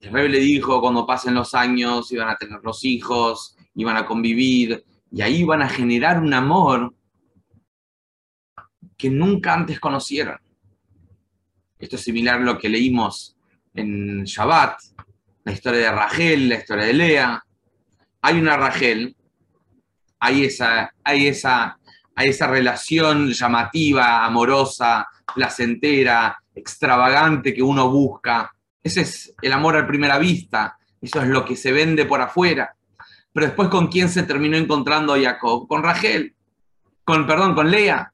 El 0.00 0.10
rey 0.10 0.26
le 0.30 0.38
dijo, 0.38 0.80
cuando 0.80 1.04
pasen 1.04 1.34
los 1.34 1.54
años 1.54 2.10
iban 2.12 2.30
a 2.30 2.36
tener 2.36 2.60
los 2.62 2.82
hijos, 2.86 3.58
iban 3.74 3.98
a 3.98 4.06
convivir, 4.06 4.82
y 5.10 5.20
ahí 5.20 5.40
iban 5.40 5.60
a 5.60 5.68
generar 5.68 6.18
un 6.18 6.32
amor 6.32 6.94
que 8.96 9.10
nunca 9.10 9.52
antes 9.52 9.78
conocieron. 9.78 10.38
Esto 11.78 11.96
es 11.96 12.02
similar 12.02 12.36
a 12.36 12.44
lo 12.44 12.58
que 12.58 12.70
leímos 12.70 13.36
en 13.74 14.24
Shabbat, 14.24 14.78
la 15.44 15.52
historia 15.52 15.80
de 15.80 15.92
Rachel, 15.92 16.48
la 16.48 16.54
historia 16.54 16.86
de 16.86 16.92
Lea. 16.94 17.44
Hay 18.22 18.38
una 18.40 18.56
Rachel, 18.56 19.14
hay 20.18 20.46
esa, 20.46 20.90
hay 21.04 21.26
esa, 21.26 21.78
hay 22.14 22.28
esa 22.28 22.46
relación 22.46 23.30
llamativa, 23.30 24.24
amorosa, 24.24 25.08
placentera, 25.34 26.42
extravagante 26.54 27.54
que 27.54 27.62
uno 27.62 27.90
busca. 27.90 28.52
Ese 28.82 29.02
es 29.02 29.34
el 29.40 29.52
amor 29.52 29.76
a 29.76 29.86
primera 29.86 30.18
vista, 30.18 30.76
eso 31.00 31.20
es 31.20 31.28
lo 31.28 31.44
que 31.44 31.56
se 31.56 31.72
vende 31.72 32.04
por 32.04 32.20
afuera. 32.20 32.74
Pero 33.32 33.46
después, 33.46 33.68
¿con 33.68 33.88
quién 33.88 34.08
se 34.08 34.24
terminó 34.24 34.56
encontrando 34.56 35.16
Jacob? 35.20 35.66
Con 35.66 35.82
Rachel, 35.82 36.34
con, 37.04 37.26
perdón, 37.26 37.54
con 37.54 37.70
Lea, 37.70 38.12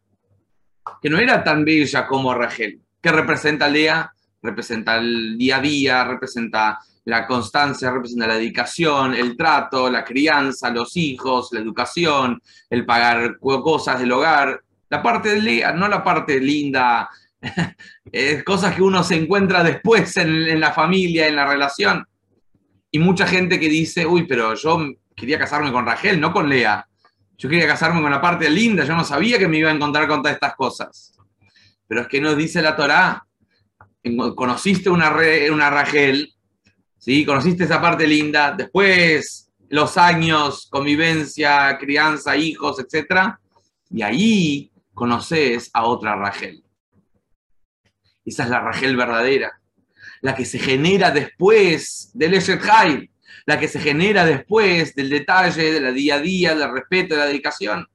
que 1.02 1.11
no 1.11 1.19
era 1.19 1.43
tan 1.43 1.64
bella 1.64 2.07
como 2.07 2.35
Rachel. 2.35 2.81
¿Qué 3.00 3.12
representa 3.12 3.69
Lea? 3.69 4.12
Representa 4.40 4.97
el 4.97 5.37
día 5.37 5.57
a 5.57 5.61
día, 5.61 6.05
representa 6.05 6.78
la 7.08 7.26
constancia, 7.26 7.90
representa 7.90 8.26
la 8.26 8.34
dedicación, 8.34 9.14
el 9.14 9.34
trato, 9.34 9.88
la 9.88 10.04
crianza, 10.04 10.68
los 10.68 10.94
hijos, 10.98 11.48
la 11.52 11.60
educación, 11.60 12.38
el 12.68 12.84
pagar 12.84 13.38
cosas 13.38 13.98
del 13.98 14.12
hogar. 14.12 14.62
La 14.90 15.02
parte 15.02 15.40
de 15.40 15.72
no 15.74 15.88
la 15.88 16.04
parte 16.04 16.38
linda, 16.38 17.08
es 18.12 18.44
cosas 18.44 18.74
que 18.74 18.82
uno 18.82 19.02
se 19.02 19.16
encuentra 19.16 19.64
después 19.64 20.18
en, 20.18 20.60
la 20.60 20.70
familia, 20.72 21.26
en 21.26 21.36
la 21.36 21.46
relación. 21.46 22.06
Y 22.90 22.98
mucha 22.98 23.26
gente 23.26 23.58
que 23.58 23.70
dice, 23.70 24.04
uy, 24.04 24.26
pero 24.26 24.52
yo 24.52 24.78
quería 25.16 25.38
casarme 25.38 25.72
con 25.72 25.86
Rachel, 25.86 26.20
no 26.20 26.30
con 26.30 26.46
Lea. 26.46 26.86
Yo 27.38 27.48
quería 27.48 27.66
casarme 27.66 28.02
con 28.02 28.10
la 28.10 28.20
parte 28.20 28.50
linda, 28.50 28.84
yo 28.84 28.94
no 28.94 29.04
sabía 29.04 29.38
que 29.38 29.48
me 29.48 29.56
iba 29.56 29.70
a 29.70 29.74
encontrar 29.74 30.08
con 30.08 30.20
todas 30.20 30.34
estas 30.34 30.54
cosas. 30.54 31.14
Pero 31.86 32.02
es 32.02 32.06
que 32.06 32.20
nos 32.20 32.36
dice 32.36 32.60
la 32.60 32.76
Torá, 32.76 33.24
conociste 34.36 34.90
una, 34.90 35.10
una 35.50 35.70
Rachel, 35.70 36.34
¿sí? 36.99 37.25
conociste 37.25 37.64
esa 37.64 37.81
parte 37.81 38.07
linda, 38.07 38.52
después 38.52 39.50
los 39.71 39.97
años, 39.97 40.67
convivencia, 40.71 41.76
crianza, 41.78 42.37
hijos, 42.37 42.78
etc. 42.78 43.35
Y 43.90 44.02
ahí 44.02 44.71
conoces 44.95 45.71
a 45.73 45.85
otra 45.85 46.17
Rachel. 46.17 46.62
Esa 48.25 48.45
es 48.45 48.50
la 48.50 48.61
Rachel 48.61 48.97
verdadera, 48.97 49.61
la 50.21 50.35
que 50.35 50.45
se 50.45 50.59
genera 50.59 51.11
después 51.11 52.11
del 52.14 52.35
Eshet 52.35 52.61
la 53.47 53.59
que 53.59 53.69
se 53.69 53.81
genera 53.81 54.26
después 54.26 54.95
del 54.95 55.09
detalle, 55.09 55.73
de 55.73 55.81
la 55.81 55.90
día 55.90 56.17
a 56.17 56.21
día, 56.21 56.55
del 56.55 56.71
respeto, 56.71 57.14
de 57.14 57.21
la 57.21 57.26
dedicación. 57.26 57.88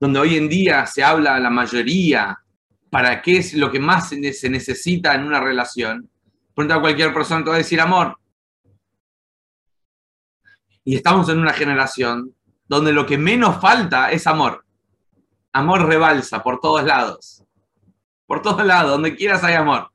Donde 0.00 0.18
hoy 0.18 0.36
en 0.36 0.48
día 0.48 0.86
se 0.86 1.04
habla 1.04 1.38
la 1.38 1.50
mayoría 1.50 2.42
para 2.90 3.22
qué 3.22 3.36
es 3.36 3.54
lo 3.54 3.70
que 3.70 3.78
más 3.78 4.08
se 4.08 4.50
necesita 4.50 5.14
en 5.14 5.24
una 5.24 5.40
relación. 5.40 6.10
Pregunta 6.54 6.76
a 6.76 6.80
cualquier 6.80 7.14
persona, 7.14 7.44
te 7.44 7.50
va 7.50 7.56
a 7.56 7.58
decir 7.58 7.80
amor. 7.80 8.18
Y 10.84 10.96
estamos 10.96 11.28
en 11.28 11.38
una 11.38 11.52
generación 11.52 12.34
donde 12.66 12.92
lo 12.92 13.06
que 13.06 13.18
menos 13.18 13.60
falta 13.60 14.10
es 14.10 14.26
amor. 14.26 14.64
Amor 15.52 15.86
rebalsa 15.86 16.42
por 16.42 16.60
todos 16.60 16.84
lados. 16.84 17.44
Por 18.26 18.42
todos 18.42 18.64
lados, 18.64 18.92
donde 18.92 19.14
quieras 19.14 19.44
hay 19.44 19.54
amor. 19.54 19.90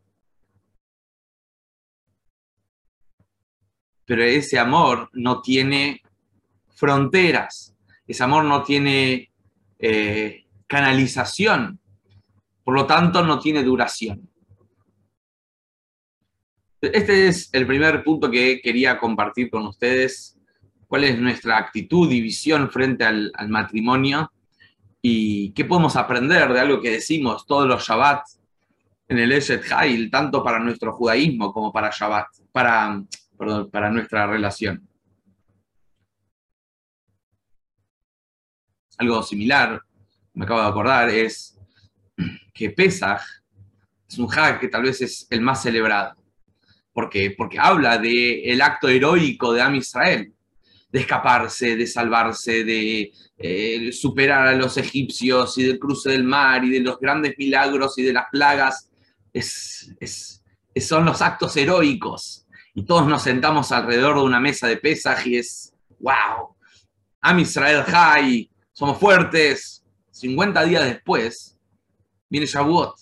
Pero 4.06 4.24
ese 4.24 4.60
amor 4.60 5.10
no 5.14 5.42
tiene 5.42 6.02
fronteras. 6.76 7.76
Ese 8.06 8.24
amor 8.24 8.44
no 8.44 8.64
tiene 8.64 9.32
eh, 9.80 10.46
canalización. 10.68 11.80
Por 12.64 12.74
lo 12.74 12.86
tanto, 12.86 13.24
no 13.24 13.40
tiene 13.40 13.64
duración. 13.64 14.30
Este 16.82 17.28
es 17.28 17.50
el 17.54 17.66
primer 17.66 18.04
punto 18.04 18.30
que 18.30 18.62
quería 18.62 18.98
compartir 18.98 19.50
con 19.50 19.66
ustedes 19.66 20.38
cuál 20.88 21.04
es 21.04 21.20
nuestra 21.20 21.58
actitud 21.58 22.12
y 22.12 22.22
visión 22.22 22.70
frente 22.70 23.04
al, 23.04 23.32
matrimonio 23.50 24.32
y 25.02 25.52
qué 25.54 25.66
podemos 25.66 25.96
aprender 25.96 26.52
de 26.54 26.60
algo 26.60 26.82
que 26.82 26.92
decimos 26.92 27.46
todos 27.46 27.68
los 27.68 27.88
Shabbat 27.88 28.24
en 29.08 29.20
el 29.20 29.32
Eshet 29.32 29.72
Hail, 29.72 30.10
tanto 30.10 30.44
para 30.44 30.60
nuestro 30.60 30.94
judaísmo 30.94 31.52
como 31.54 31.72
para 31.72 31.92
Shabbat, 31.92 32.28
para, 32.52 33.04
para 33.72 33.90
nuestra 33.92 34.28
relación. 34.28 34.85
Algo 38.98 39.24
similar, 39.24 39.82
me 40.34 40.46
acabo 40.46 40.62
de 40.62 40.68
acordar, 40.68 41.10
es 41.10 41.58
que 42.54 42.70
Pesach 42.70 43.22
es 44.08 44.18
un 44.18 44.32
hag 44.32 44.60
que 44.60 44.68
tal 44.68 44.84
vez 44.84 45.02
es 45.02 45.28
el 45.30 45.42
más 45.42 45.62
celebrado. 45.62 46.16
¿Por? 46.94 47.10
Porque 47.36 47.60
habla 47.60 47.98
del 47.98 48.62
acto 48.62 48.88
heroico 48.88 49.52
de 49.52 49.62
Am 49.62 49.76
Israel, 49.76 50.34
de 50.90 51.00
escaparse, 51.00 51.76
de 51.76 51.88
salvarse, 51.88 52.64
de 52.64 53.12
eh, 53.38 53.92
superar 53.92 54.48
a 54.48 54.56
los 54.56 54.78
egipcios 54.78 55.58
y 55.58 55.64
del 55.64 55.78
cruce 55.78 56.12
del 56.12 56.24
mar 56.24 56.64
y 56.64 56.70
de 56.70 56.80
los 56.80 56.98
grandes 57.00 57.36
milagros 57.38 57.98
y 57.98 58.04
de 58.04 58.14
las 58.14 58.26
plagas. 58.32 58.90
Es, 59.34 59.94
son 60.78 61.06
los 61.06 61.22
actos 61.22 61.58
heroicos. 61.58 62.46
Y 62.74 62.86
todos 62.86 63.08
nos 63.08 63.24
sentamos 63.24 63.72
alrededor 63.72 64.18
de 64.18 64.24
una 64.24 64.40
mesa 64.40 64.68
de 64.68 64.78
Pesaj 64.78 65.28
y 65.28 65.38
es, 65.38 65.74
wow, 66.00 66.56
Am 67.22 67.40
Israel 67.40 67.84
High, 67.84 68.50
somos 68.76 69.00
fuertes. 69.00 69.84
50 70.12 70.64
días 70.64 70.86
después 70.86 71.58
viene 72.30 72.46
Shavuot. 72.46 72.96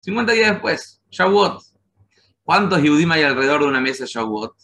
50 0.00 0.32
días 0.32 0.50
después, 0.52 1.02
Shavuot. 1.10 1.62
¿Cuántos 2.42 2.80
Yehudim 2.80 3.12
hay 3.12 3.22
alrededor 3.22 3.60
de 3.60 3.66
una 3.66 3.80
mesa 3.80 4.04
Shavuot? 4.06 4.54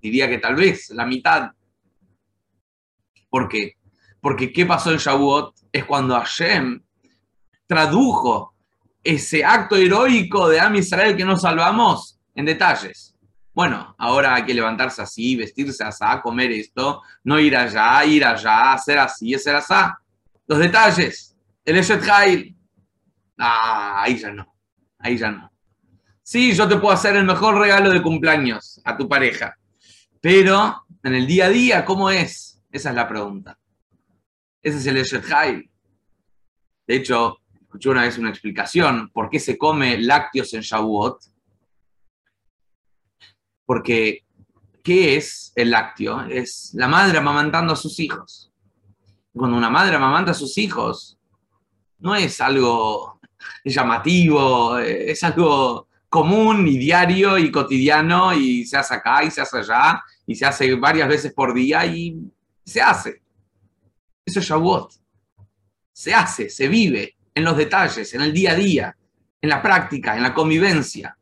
Diría 0.00 0.28
que 0.28 0.38
tal 0.38 0.54
vez 0.54 0.90
la 0.90 1.04
mitad. 1.04 1.50
¿Por 3.28 3.48
qué? 3.48 3.74
Porque 4.20 4.52
¿qué 4.52 4.64
pasó 4.64 4.92
en 4.92 4.98
Shavuot? 4.98 5.54
Es 5.72 5.84
cuando 5.84 6.14
Hashem 6.14 6.82
tradujo 7.66 8.54
ese 9.02 9.44
acto 9.44 9.76
heroico 9.76 10.48
de 10.48 10.60
Am 10.60 10.76
Israel 10.76 11.16
que 11.16 11.24
nos 11.24 11.42
salvamos 11.42 12.18
en 12.34 12.44
detalles. 12.46 13.14
Bueno, 13.58 13.92
ahora 13.98 14.36
hay 14.36 14.44
que 14.44 14.54
levantarse 14.54 15.02
así, 15.02 15.34
vestirse 15.34 15.82
así, 15.82 16.04
comer 16.22 16.52
esto, 16.52 17.02
no 17.24 17.40
ir 17.40 17.56
allá, 17.56 18.04
ir 18.04 18.24
allá, 18.24 18.74
hacer 18.74 19.00
así, 19.00 19.34
hacer 19.34 19.56
así. 19.56 19.74
Los 20.46 20.60
detalles. 20.60 21.36
El 21.64 21.76
Eshet 21.78 22.08
Hail. 22.08 22.56
Ah, 23.36 24.04
ahí 24.04 24.16
ya 24.16 24.30
no. 24.30 24.54
Ahí 25.00 25.18
ya 25.18 25.32
no. 25.32 25.50
Sí, 26.22 26.54
yo 26.54 26.68
te 26.68 26.76
puedo 26.76 26.94
hacer 26.94 27.16
el 27.16 27.24
mejor 27.24 27.58
regalo 27.58 27.90
de 27.90 28.00
cumpleaños 28.00 28.80
a 28.84 28.96
tu 28.96 29.08
pareja. 29.08 29.58
Pero 30.20 30.84
en 31.02 31.16
el 31.16 31.26
día 31.26 31.46
a 31.46 31.50
día, 31.50 31.84
¿cómo 31.84 32.10
es? 32.10 32.62
Esa 32.70 32.90
es 32.90 32.94
la 32.94 33.08
pregunta. 33.08 33.58
Ese 34.62 34.78
es 34.78 34.86
el 34.86 34.98
Eshet 34.98 35.32
Hail. 35.32 35.68
De 36.86 36.94
hecho, 36.94 37.38
escuché 37.60 37.88
una 37.88 38.02
vez 38.02 38.18
una 38.18 38.30
explicación 38.30 39.10
por 39.10 39.28
qué 39.28 39.40
se 39.40 39.58
come 39.58 39.98
lácteos 39.98 40.54
en 40.54 40.60
Shavuot. 40.60 41.37
Porque, 43.68 44.24
¿qué 44.82 45.18
es 45.18 45.52
el 45.54 45.72
lácteo? 45.72 46.22
Es 46.22 46.70
la 46.72 46.88
madre 46.88 47.18
amamantando 47.18 47.74
a 47.74 47.76
sus 47.76 48.00
hijos. 48.00 48.50
Cuando 49.30 49.58
una 49.58 49.68
madre 49.68 49.94
amamanta 49.94 50.30
a 50.30 50.34
sus 50.34 50.56
hijos, 50.56 51.18
no 51.98 52.14
es 52.14 52.40
algo 52.40 53.20
llamativo, 53.62 54.78
es 54.78 55.22
algo 55.22 55.86
común 56.08 56.66
y 56.66 56.78
diario 56.78 57.36
y 57.36 57.52
cotidiano 57.52 58.32
y 58.32 58.64
se 58.64 58.78
hace 58.78 58.94
acá 58.94 59.22
y 59.22 59.30
se 59.30 59.42
hace 59.42 59.58
allá 59.58 60.02
y 60.26 60.34
se 60.34 60.46
hace 60.46 60.74
varias 60.76 61.06
veces 61.06 61.34
por 61.34 61.52
día 61.52 61.84
y 61.84 62.18
se 62.64 62.80
hace. 62.80 63.20
Eso 64.24 64.40
es 64.40 64.46
Shavuot. 64.46 64.94
Se 65.92 66.14
hace, 66.14 66.48
se 66.48 66.68
vive 66.68 67.18
en 67.34 67.44
los 67.44 67.54
detalles, 67.54 68.14
en 68.14 68.22
el 68.22 68.32
día 68.32 68.52
a 68.52 68.54
día, 68.54 68.96
en 69.42 69.50
la 69.50 69.60
práctica, 69.60 70.16
en 70.16 70.22
la 70.22 70.32
convivencia. 70.32 71.17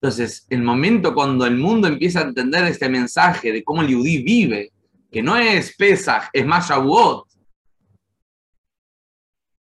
Entonces, 0.00 0.46
el 0.48 0.62
momento 0.62 1.12
cuando 1.12 1.44
el 1.44 1.56
mundo 1.56 1.88
empieza 1.88 2.20
a 2.20 2.24
entender 2.24 2.64
este 2.64 2.88
mensaje 2.88 3.50
de 3.50 3.64
cómo 3.64 3.82
el 3.82 3.88
Yudí 3.88 4.22
vive, 4.22 4.72
que 5.10 5.22
no 5.22 5.36
es 5.36 5.74
Pesach, 5.76 6.28
es 6.32 6.46
más 6.46 6.68
Shavuot, 6.68 7.26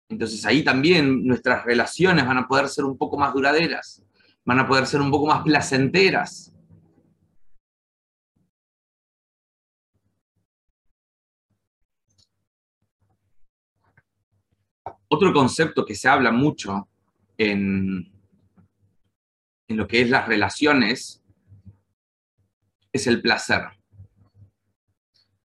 entonces 0.09 0.45
ahí 0.45 0.63
también 0.63 1.25
nuestras 1.25 1.65
relaciones 1.65 2.25
van 2.25 2.37
a 2.37 2.47
poder 2.47 2.69
ser 2.69 2.85
un 2.85 2.97
poco 2.97 3.17
más 3.17 3.33
duraderas, 3.33 4.03
van 4.45 4.59
a 4.59 4.67
poder 4.67 4.87
ser 4.87 5.01
un 5.01 5.11
poco 5.11 5.27
más 5.27 5.43
placenteras. 5.43 6.51
Otro 15.07 15.31
concepto 15.31 15.85
que 15.85 15.93
se 15.93 16.09
habla 16.09 16.31
mucho 16.31 16.87
en, 17.37 18.12
en 19.67 19.77
lo 19.77 19.87
que 19.87 20.01
es 20.01 20.09
las 20.09 20.27
relaciones 20.27 21.21
es 22.91 23.07
el 23.07 23.21
placer. 23.21 23.61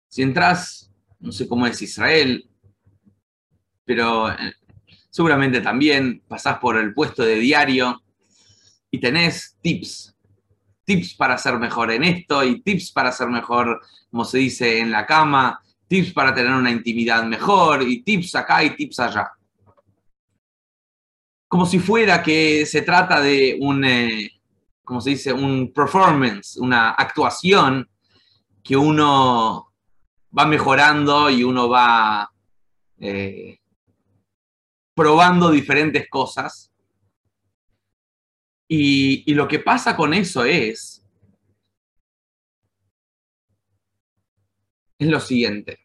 Si 0.09 0.23
entras, 0.23 0.92
no 1.20 1.33
sé 1.33 1.49
cómo 1.49 1.66
es 1.66 1.81
Israel, 1.81 2.49
pero 3.85 4.31
eh, 4.31 4.55
seguramente 5.11 5.61
también 5.61 6.23
pasás 6.29 6.59
por 6.59 6.77
el 6.77 6.92
puesto 6.92 7.23
de 7.23 7.37
diario 7.37 8.03
y 8.90 8.99
tenés 8.99 9.57
tips, 9.61 10.16
tips 10.85 11.14
para 11.14 11.38
ser 11.38 11.59
mejor 11.59 11.92
en 11.92 12.05
esto 12.05 12.44
y 12.44 12.61
tips 12.61 12.92
para 12.92 13.12
ser 13.12 13.29
mejor, 13.29 13.81
como 14.11 14.25
se 14.25 14.38
dice, 14.38 14.81
en 14.81 14.90
la 14.90 15.07
cama, 15.07 15.61
tips 15.87 16.12
para 16.12 16.35
tener 16.35 16.53
una 16.53 16.70
intimidad 16.70 17.25
mejor 17.25 17.83
y 17.83 18.03
tips 18.03 18.35
acá 18.35 18.64
y 18.64 18.77
tips 18.77 19.01
allá. 19.01 19.31
Como 21.50 21.66
si 21.66 21.80
fuera 21.80 22.22
que 22.22 22.64
se 22.64 22.82
trata 22.82 23.20
de 23.20 23.58
un, 23.60 23.84
eh, 23.84 24.40
como 24.84 25.00
se 25.00 25.10
dice, 25.10 25.32
un 25.32 25.72
performance, 25.72 26.56
una 26.58 26.90
actuación 26.90 27.90
que 28.62 28.76
uno 28.76 29.72
va 30.38 30.46
mejorando 30.46 31.28
y 31.28 31.42
uno 31.42 31.68
va 31.68 32.30
eh, 33.00 33.58
probando 34.94 35.50
diferentes 35.50 36.08
cosas. 36.08 36.70
Y, 38.68 39.34
lo 39.34 39.48
que 39.48 39.58
pasa 39.58 39.96
con 39.96 40.14
eso 40.14 40.44
es, 40.44 41.04
es 45.00 45.08
lo 45.08 45.18
siguiente. 45.18 45.80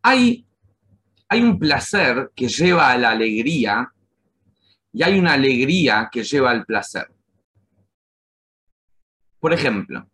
Hay, 0.00 0.46
hay 1.32 1.40
un 1.40 1.58
placer 1.58 2.30
que 2.36 2.46
lleva 2.46 2.90
a 2.90 2.98
la 2.98 3.10
alegría 3.10 3.90
y 4.92 5.02
hay 5.02 5.18
una 5.18 5.32
alegría 5.32 6.10
que 6.12 6.22
lleva 6.22 6.50
al 6.50 6.66
placer. 6.66 7.10
Por 9.40 9.54
ejemplo, 9.54 10.06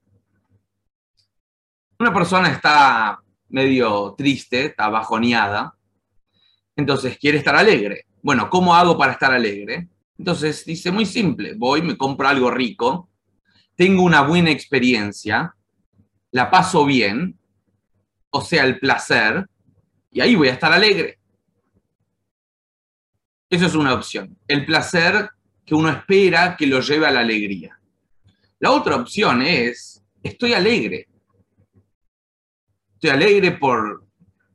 una 1.99 2.15
persona 2.15 2.51
está 2.53 3.21
medio 3.49 4.15
triste, 4.17 4.67
está 4.67 4.89
bajoneada, 4.89 5.75
entonces, 6.77 7.19
quiere 7.19 7.39
estar 7.39 7.57
alegre. 7.57 8.07
Bueno, 8.23 8.49
¿cómo 8.49 8.73
hago 8.73 8.97
para 8.97 9.11
estar 9.11 9.33
alegre? 9.33 9.89
Entonces 10.17 10.65
dice, 10.65 10.93
muy 10.93 11.07
simple, 11.07 11.55
voy, 11.57 11.83
me 11.83 11.97
compro 11.97 12.29
algo 12.29 12.53
rico, 12.53 13.11
tengo 13.75 14.05
una 14.05 14.23
buena 14.23 14.53
experiencia, 14.53 15.57
la 16.31 16.49
paso 16.49 16.85
bien, 16.85 17.37
o 18.31 18.41
sea, 18.41 18.65
el 18.65 18.79
placer, 18.79 19.49
y 20.19 20.21
ahí 20.21 20.35
voy 20.35 20.49
a 20.49 20.55
estar 20.55 20.73
alegre. 20.73 21.21
Eso 23.49 23.67
es 23.67 23.75
una 23.77 23.95
opción. 23.95 24.37
El 24.49 24.67
placer 24.67 25.31
que 25.65 25.77
uno 25.77 25.91
espera 25.91 26.57
que 26.57 26.67
lo 26.67 26.81
lleve 26.81 27.07
a 27.07 27.13
la 27.13 27.21
alegría. 27.21 27.79
La 28.59 28.73
otra 28.73 28.97
opción 28.97 29.43
es, 29.43 30.03
estoy 30.21 30.55
alegre. 30.55 31.07
Estoy 32.95 33.11
alegre 33.11 33.53
por 33.53 34.09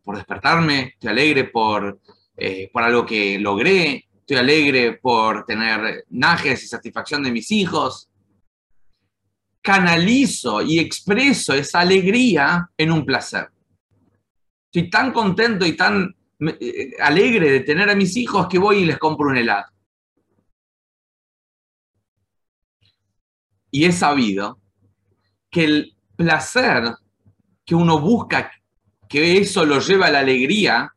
por 0.04 0.17
despertarme, 0.17 0.95
estoy 0.95 1.12
alegre 1.12 1.45
por, 1.45 2.02
eh, 2.36 2.69
por 2.73 2.84
algo 2.84 3.06
que 3.06 3.39
logré, 3.39 4.06
estoy 4.19 4.36
alegre 4.36 4.97
por 5.02 5.45
tener 5.45 6.04
najes 6.10 6.62
y 6.62 6.67
satisfacción 6.67 7.23
de 7.23 7.32
mis 7.32 7.49
hijos. 7.52 8.10
Canalizo 9.62 10.62
y 10.62 10.80
expreso 10.80 11.54
esa 11.54 11.80
alegría 11.80 12.69
en 12.76 12.91
un 12.91 13.06
placer. 13.06 13.53
Estoy 14.73 14.89
tan 14.89 15.13
contento 15.13 15.67
y 15.67 15.77
tan 15.77 16.15
eh, 16.39 16.93
alegre 16.99 17.51
de 17.51 17.59
tener 17.59 17.91
a 17.91 17.95
mis 17.95 18.17
hijos 18.17 18.47
que 18.47 18.57
voy 18.57 18.77
y 18.77 18.86
les 18.86 18.97
compro 18.97 19.29
un 19.29 19.38
helado. 19.38 19.71
Y 23.69 23.86
he 23.86 23.91
sabido 23.91 24.59
que 25.51 25.65
el 25.65 25.97
placer 26.15 26.86
que 27.63 27.75
uno 27.75 27.99
busca 27.99 28.51
que 29.07 29.38
eso 29.38 29.63
lo 29.63 29.79
lleva 29.79 30.07
a 30.07 30.12
la 30.12 30.19
alegría, 30.21 30.91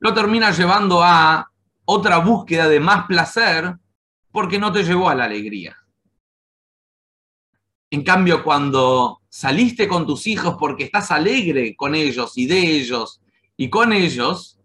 lo 0.00 0.12
termina 0.12 0.50
llevando 0.50 1.02
a 1.02 1.50
otra 1.86 2.18
búsqueda 2.18 2.68
de 2.68 2.80
más 2.80 3.06
placer 3.06 3.76
porque 4.30 4.58
no 4.58 4.70
te 4.70 4.84
llevó 4.84 5.08
a 5.08 5.14
la 5.14 5.24
alegría. 5.24 5.74
En 7.94 8.02
cambio, 8.02 8.42
cuando 8.42 9.22
saliste 9.28 9.86
con 9.86 10.04
tus 10.04 10.26
hijos 10.26 10.56
porque 10.58 10.82
estás 10.82 11.12
alegre 11.12 11.76
con 11.76 11.94
ellos 11.94 12.36
y 12.36 12.46
de 12.46 12.58
ellos 12.58 13.22
y 13.56 13.70
con 13.70 13.92
ellos, 13.92 14.58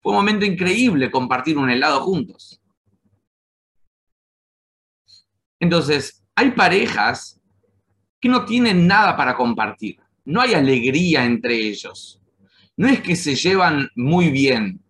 fue 0.00 0.12
un 0.12 0.18
momento 0.18 0.44
increíble 0.44 1.10
compartir 1.10 1.58
un 1.58 1.68
helado 1.68 2.02
juntos. 2.02 2.62
Entonces, 5.58 6.22
hay 6.36 6.52
parejas 6.52 7.40
que 8.20 8.28
no 8.28 8.44
tienen 8.44 8.86
nada 8.86 9.16
para 9.16 9.34
compartir. 9.34 9.98
No 10.24 10.40
hay 10.40 10.54
alegría 10.54 11.24
entre 11.24 11.56
ellos. 11.56 12.22
No 12.76 12.86
es 12.86 13.00
que 13.00 13.16
se 13.16 13.34
llevan 13.34 13.90
muy 13.96 14.30
bien 14.30 14.84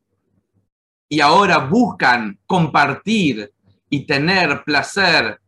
y 1.09 1.21
ahora 1.21 1.57
buscan 1.61 2.39
compartir 2.45 3.51
y 3.89 4.05
tener 4.05 4.63
placer 4.63 5.41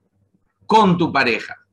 con 0.64 0.96
tu 0.96 1.12
pareja, 1.12 1.67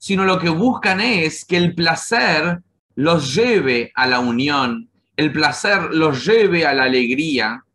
sino 0.00 0.24
lo 0.24 0.38
que 0.38 0.48
buscan 0.48 1.02
es 1.02 1.44
que 1.44 1.58
el 1.58 1.74
placer 1.74 2.62
los 2.94 3.34
lleve 3.34 3.92
a 3.94 4.06
la 4.06 4.18
unión, 4.18 4.90
el 5.14 5.30
placer 5.30 5.94
los 5.94 6.24
lleve 6.24 6.64
a 6.64 6.72
la 6.72 6.84
alegría, 6.84 7.66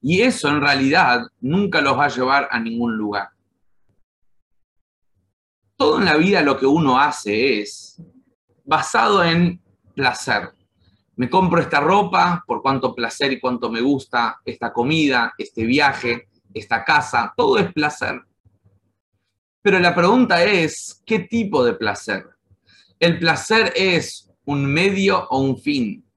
y 0.00 0.22
eso 0.22 0.48
en 0.48 0.62
realidad 0.62 1.26
nunca 1.40 1.82
los 1.82 1.98
va 1.98 2.06
a 2.06 2.08
llevar 2.08 2.48
a 2.50 2.58
ningún 2.58 2.96
lugar. 2.96 3.28
Todo 5.76 5.98
en 5.98 6.06
la 6.06 6.16
vida 6.16 6.40
lo 6.40 6.56
que 6.56 6.64
uno 6.64 6.98
hace 6.98 7.60
es 7.60 8.00
basado 8.64 9.22
en 9.22 9.60
placer. 9.94 10.50
Me 11.16 11.28
compro 11.28 11.60
esta 11.60 11.80
ropa 11.80 12.42
por 12.46 12.62
cuánto 12.62 12.94
placer 12.94 13.32
y 13.32 13.40
cuánto 13.40 13.70
me 13.70 13.82
gusta, 13.82 14.40
esta 14.46 14.72
comida, 14.72 15.34
este 15.36 15.66
viaje, 15.66 16.28
esta 16.54 16.82
casa, 16.82 17.34
todo 17.36 17.58
es 17.58 17.70
placer. 17.74 18.22
Pero 19.66 19.80
la 19.80 19.96
pregunta 19.96 20.44
es, 20.44 21.02
¿qué 21.04 21.18
tipo 21.18 21.64
de 21.64 21.74
placer? 21.74 22.24
¿El 23.00 23.18
placer 23.18 23.72
es 23.74 24.30
un 24.44 24.64
medio 24.64 25.26
o 25.28 25.40
un 25.40 25.58
fin? 25.60 26.08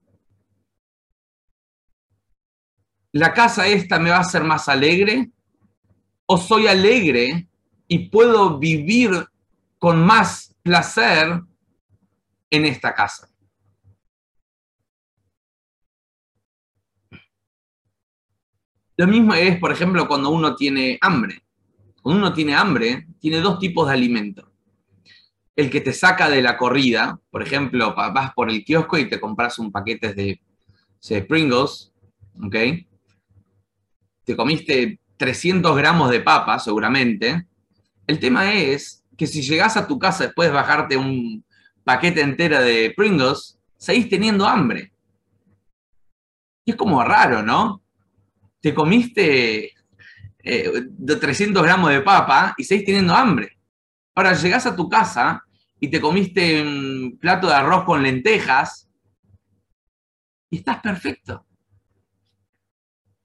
¿La 3.11 3.33
casa 3.33 3.65
esta 3.65 3.97
me 3.97 4.11
va 4.11 4.17
a 4.17 4.19
hacer 4.19 4.43
más 4.43 4.69
alegre? 4.69 5.31
¿O 6.27 6.37
soy 6.37 6.67
alegre 6.67 7.49
y 7.87 8.09
puedo 8.09 8.59
vivir 8.59 9.09
con 9.79 10.05
más 10.05 10.55
placer 10.61 11.41
en 12.51 12.65
esta 12.65 12.93
casa? 12.93 13.31
Lo 18.95 19.07
mismo 19.07 19.33
es, 19.33 19.57
por 19.57 19.71
ejemplo, 19.71 20.07
cuando 20.07 20.29
uno 20.29 20.55
tiene 20.55 20.99
hambre. 21.01 21.48
Cuando 22.01 22.21
uno 22.21 22.33
tiene 22.33 22.55
hambre, 22.55 23.07
tiene 23.19 23.39
dos 23.39 23.59
tipos 23.59 23.87
de 23.87 23.93
alimento. 23.93 24.51
El 25.55 25.69
que 25.69 25.81
te 25.81 25.93
saca 25.93 26.29
de 26.29 26.41
la 26.41 26.57
corrida, 26.57 27.19
por 27.29 27.43
ejemplo, 27.43 27.93
vas 27.95 28.33
por 28.33 28.49
el 28.49 28.63
kiosco 28.63 28.97
y 28.97 29.09
te 29.09 29.19
compras 29.19 29.59
un 29.59 29.71
paquete 29.71 30.13
de, 30.13 30.39
Pringles, 31.27 31.91
¿ok? 32.41 32.55
Te 34.23 34.35
comiste 34.35 34.99
300 35.17 35.75
gramos 35.75 36.09
de 36.11 36.21
papa, 36.21 36.59
seguramente. 36.59 37.47
El 38.07 38.19
tema 38.19 38.53
es 38.53 39.03
que 39.17 39.27
si 39.27 39.41
llegas 39.41 39.75
a 39.75 39.87
tu 39.87 39.99
casa 39.99 40.25
después 40.25 40.49
de 40.49 40.55
bajarte 40.55 40.97
un 40.97 41.43
paquete 41.83 42.21
entero 42.21 42.61
de 42.61 42.93
Pringles, 42.95 43.59
seguís 43.77 44.09
teniendo 44.09 44.47
hambre. 44.47 44.93
Y 46.63 46.71
es 46.71 46.77
como 46.77 47.03
raro, 47.03 47.41
¿no? 47.43 47.81
te 48.61 48.73
comiste 48.73 49.73
eh, 50.43 50.87
300 51.19 51.61
gramos 51.63 51.91
de 51.91 52.01
papa 52.01 52.53
y 52.57 52.63
seguís 52.63 52.85
teniendo 52.85 53.13
hambre. 53.13 53.57
Ahora 54.15 54.33
llegás 54.33 54.65
a 54.65 54.75
tu 54.75 54.89
casa 54.89 55.43
y 55.79 55.89
te 55.89 56.01
comiste 56.01 56.61
un 56.61 57.17
plato 57.19 57.47
de 57.47 57.53
arroz 57.53 57.83
con 57.83 58.01
lentejas 58.01 58.89
y 60.49 60.57
estás 60.57 60.79
perfecto. 60.79 61.45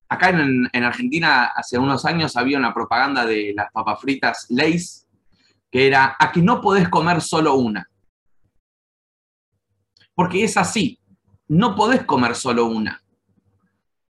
Acá 0.09 0.31
en, 0.31 0.69
en 0.73 0.85
Argentina 0.85 1.47
hace 1.47 1.79
unos 1.79 2.05
años 2.05 2.37
había 2.37 2.59
una 2.59 2.75
propaganda 2.75 3.25
de 3.25 3.53
las 3.55 3.71
papas 3.73 4.01
fritas 4.01 4.47
Lays 4.51 5.07
que 5.71 5.87
era 5.87 6.17
a 6.19 6.31
que 6.31 6.41
no 6.41 6.61
podés 6.61 6.89
comer 6.89 7.21
solo 7.21 7.55
una. 7.55 7.89
Porque 10.15 10.45
es 10.45 10.57
así, 10.57 11.01
no 11.49 11.75
podés 11.75 12.05
comer 12.05 12.37
solo 12.37 12.67
una 12.67 13.04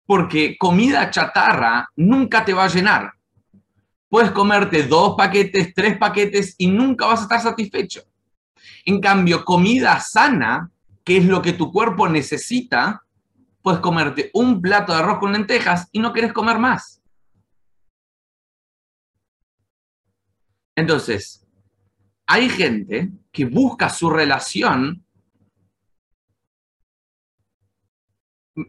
porque 0.09 0.57
comida 0.57 1.11
chatarra 1.11 1.87
nunca 1.95 2.43
te 2.43 2.51
va 2.51 2.63
a 2.63 2.67
llenar. 2.67 3.13
Puedes 4.09 4.31
comerte 4.31 4.81
dos 4.81 5.13
paquetes, 5.15 5.71
tres 5.75 5.99
paquetes 5.99 6.55
y 6.57 6.65
nunca 6.65 7.05
vas 7.05 7.19
a 7.19 7.23
estar 7.23 7.39
satisfecho. 7.39 8.01
En 8.85 8.99
cambio, 9.01 9.45
comida 9.45 9.99
sana, 9.99 10.71
que 11.03 11.17
es 11.17 11.25
lo 11.25 11.43
que 11.43 11.53
tu 11.53 11.71
cuerpo 11.71 12.09
necesita, 12.09 13.03
puedes 13.61 13.81
comerte 13.81 14.31
un 14.33 14.59
plato 14.59 14.93
de 14.93 14.97
arroz 14.97 15.19
con 15.19 15.31
lentejas 15.31 15.87
y 15.91 15.99
no 15.99 16.11
quieres 16.11 16.33
comer 16.33 16.57
más. 16.57 17.03
Entonces, 20.75 21.45
hay 22.25 22.49
gente 22.49 23.11
que 23.31 23.45
busca 23.45 23.89
su 23.89 24.09
relación 24.09 25.05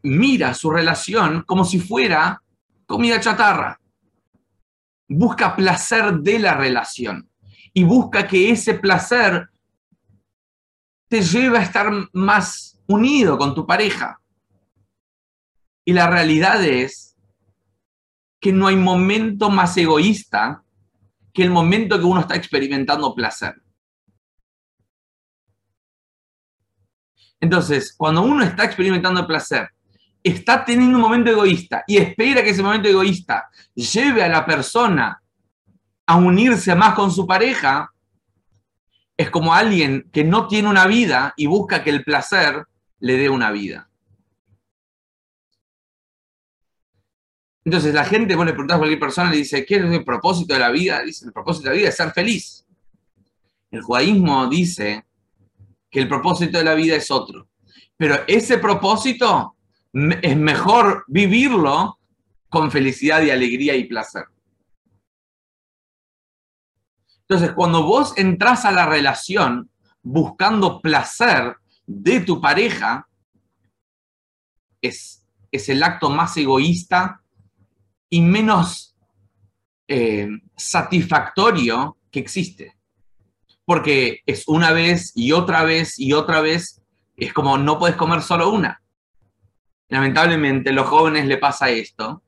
mira 0.03 0.55
su 0.55 0.71
relación 0.71 1.43
como 1.43 1.65
si 1.65 1.81
fuera 1.81 2.43
comida 2.87 3.21
chatarra. 3.21 3.81
Busca 5.09 5.57
placer 5.57 6.15
de 6.19 6.39
la 6.39 6.55
relación 6.55 7.29
y 7.73 7.85
busca 7.85 8.27
que 8.27 8.51
ese 8.51 8.75
placer 8.75 9.49
te 11.09 11.23
lleve 11.23 11.59
a 11.59 11.63
estar 11.63 11.91
más 12.13 12.81
unido 12.87 13.37
con 13.37 13.55
tu 13.55 13.67
pareja. 13.67 14.21
Y 15.85 15.93
la 15.93 16.09
realidad 16.09 16.65
es 16.65 17.17
que 18.41 18.53
no 18.53 18.69
hay 18.69 18.77
momento 18.77 19.51
más 19.51 19.77
egoísta 19.77 20.63
que 21.33 21.43
el 21.43 21.51
momento 21.51 21.99
que 21.99 22.05
uno 22.05 22.21
está 22.21 22.37
experimentando 22.37 23.15
placer. 23.15 23.61
Entonces, 27.41 27.95
cuando 27.97 28.23
uno 28.23 28.45
está 28.45 28.65
experimentando 28.65 29.27
placer 29.27 29.71
está 30.23 30.65
teniendo 30.65 30.97
un 30.97 31.03
momento 31.03 31.31
egoísta 31.31 31.85
y 31.87 31.97
espera 31.97 32.43
que 32.43 32.51
ese 32.51 32.63
momento 32.63 32.89
egoísta 32.89 33.49
lleve 33.75 34.23
a 34.23 34.29
la 34.29 34.45
persona 34.45 35.23
a 36.07 36.17
unirse 36.17 36.75
más 36.75 36.95
con 36.95 37.11
su 37.11 37.27
pareja, 37.27 37.93
es 39.17 39.31
como 39.31 39.55
alguien 39.55 40.09
que 40.13 40.25
no 40.25 40.49
tiene 40.49 40.69
una 40.69 40.87
vida 40.87 41.33
y 41.37 41.47
busca 41.47 41.85
que 41.85 41.91
el 41.91 42.05
placer 42.05 42.65
le 42.99 43.17
dé 43.17 43.29
una 43.29 43.51
vida. 43.51 43.89
Entonces 47.65 47.95
la 47.95 48.05
gente, 48.05 48.35
vos 48.35 48.47
le 48.47 48.53
preguntás 48.53 48.77
a 48.77 48.79
cualquier 48.79 48.99
persona, 48.99 49.31
le 49.31 49.37
dice, 49.37 49.65
¿qué 49.65 49.77
es 49.77 49.85
el 49.85 50.05
propósito 50.05 50.55
de 50.55 50.61
la 50.61 50.71
vida? 50.71 51.03
Dice, 51.03 51.27
el 51.27 51.33
propósito 51.33 51.69
de 51.69 51.75
la 51.75 51.79
vida 51.79 51.89
es 51.91 51.97
ser 51.97 52.11
feliz. 52.11 52.67
El 53.71 53.83
judaísmo 53.83 54.49
dice 54.49 55.05
que 55.91 56.01
el 56.01 56.09
propósito 56.09 56.59
de 56.59 56.65
la 56.65 56.75
vida 56.75 56.97
es 56.97 57.11
otro. 57.11 57.49
Pero 57.97 58.25
ese 58.27 58.59
propósito 58.59 59.57
es 59.93 60.37
mejor 60.37 61.05
vivirlo 61.09 61.99
con 62.49 62.71
felicidad 62.71 63.23
y 63.23 63.31
alegría 63.31 63.77
y 63.77 63.85
placer. 63.85 64.25
Entonces, 67.23 67.53
cuando 67.55 67.85
vos 67.85 68.17
entras 68.17 68.65
a 68.65 68.73
la 68.73 68.87
relación 68.87 69.71
buscando 70.03 70.81
placer 70.81 71.57
de 71.87 72.21
tu 72.21 72.41
pareja, 72.41 73.09
es, 74.81 75.25
es 75.53 75.69
el 75.69 75.83
acto 75.83 76.11
más 76.11 76.37
egoísta 76.37 77.23
y 78.09 78.21
menos 78.21 78.97
eh, 79.87 80.29
satisfactorio 80.57 81.97
que 82.11 82.19
existe. 82.19 82.77
Porque 83.65 84.23
es 84.27 84.49
una 84.49 84.73
vez 84.73 85.13
y 85.15 85.31
otra 85.31 85.63
vez 85.63 85.99
y 85.99 86.13
otra 86.13 86.41
vez, 86.41 86.83
es 87.17 87.33
como 87.33 87.59
no 87.59 87.79
puedes 87.79 87.97
comer 87.97 88.23
solo 88.23 88.51
una 88.51 88.81
lamentablemente, 89.91 90.71
a 90.71 90.73
los 90.73 90.87
jóvenes 90.87 91.27
le 91.27 91.37
pasa 91.37 91.69
esto, 91.69 92.23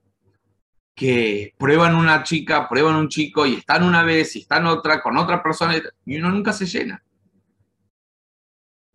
que 0.94 1.54
prueban 1.56 1.94
una 1.94 2.22
chica, 2.22 2.68
prueban 2.68 2.96
un 2.96 3.08
chico 3.08 3.46
y 3.46 3.54
están 3.54 3.82
una 3.82 4.02
vez 4.02 4.36
y 4.36 4.40
están 4.40 4.66
otra 4.66 5.02
con 5.02 5.16
otra 5.16 5.42
persona 5.42 5.80
y 6.04 6.18
uno 6.18 6.30
nunca 6.30 6.52
se 6.52 6.66
llena. 6.66 7.02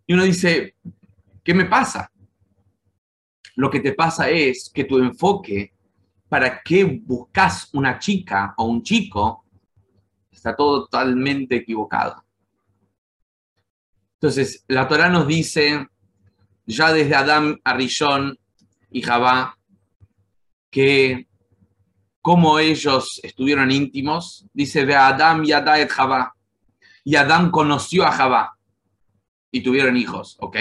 Y 0.06 0.14
uno 0.14 0.24
dice, 0.24 0.76
¿qué 1.44 1.54
me 1.54 1.66
pasa? 1.66 2.12
Lo 3.56 3.70
que 3.70 3.80
te 3.80 3.94
pasa 3.94 4.30
es 4.30 4.70
que 4.74 4.84
tu 4.84 5.00
enfoque 5.00 5.74
para 6.30 6.62
qué 6.62 6.84
buscas 6.84 7.70
una 7.74 7.98
chica 7.98 8.54
o 8.58 8.66
un 8.66 8.84
chico 8.84 9.46
está 10.30 10.56
totalmente 10.56 11.56
equivocado. 11.56 12.24
Entonces, 14.16 14.64
la 14.68 14.88
Torah 14.88 15.10
nos 15.10 15.28
dice, 15.28 15.88
ya 16.66 16.92
desde 16.92 17.16
Adán 17.16 17.60
a 17.64 17.74
Rishon, 17.74 18.38
y 18.92 19.02
Jabá, 19.02 19.58
que 20.70 21.28
como 22.22 22.60
ellos 22.60 23.20
estuvieron 23.24 23.72
íntimos, 23.72 24.46
dice 24.54 24.86
de 24.86 24.96
Adam 24.96 25.44
y 25.46 25.54
Adá 25.54 25.76
Jabá. 25.88 26.34
Y 27.04 27.16
Adán 27.16 27.52
conoció 27.52 28.06
a 28.06 28.12
Jabá 28.12 28.58
y 29.50 29.62
tuvieron 29.62 29.96
hijos, 29.96 30.36
¿ok? 30.42 30.58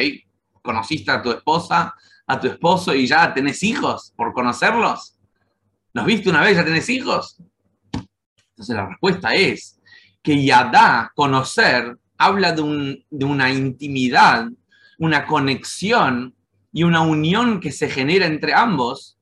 Conociste 0.62 1.10
a 1.10 1.20
tu 1.20 1.32
esposa, 1.32 1.92
a 2.26 2.40
tu 2.40 2.46
esposo 2.46 2.94
y 2.94 3.06
ya 3.06 3.34
tenés 3.34 3.62
hijos 3.62 4.12
por 4.16 4.32
conocerlos. 4.32 5.18
¿Los 5.92 6.06
viste 6.06 6.30
una 6.30 6.42
vez? 6.42 6.56
¿Ya 6.56 6.64
tenés 6.64 6.88
hijos? 6.88 7.36
Entonces 8.50 8.76
la 8.76 8.86
respuesta 8.86 9.34
es 9.34 9.80
que 10.22 10.44
Yadá, 10.44 11.12
conocer, 11.14 11.98
habla 12.16 12.52
de, 12.52 13.04
de 13.10 13.24
una 13.24 13.50
intimidad, 13.50 14.46
una 14.98 15.26
conexión 15.26 16.34
y 16.76 16.82
una 16.82 17.00
unión 17.00 17.58
que 17.58 17.72
se 17.72 17.88
genera 17.88 18.26
entre 18.26 18.52
ambos, 18.52 19.16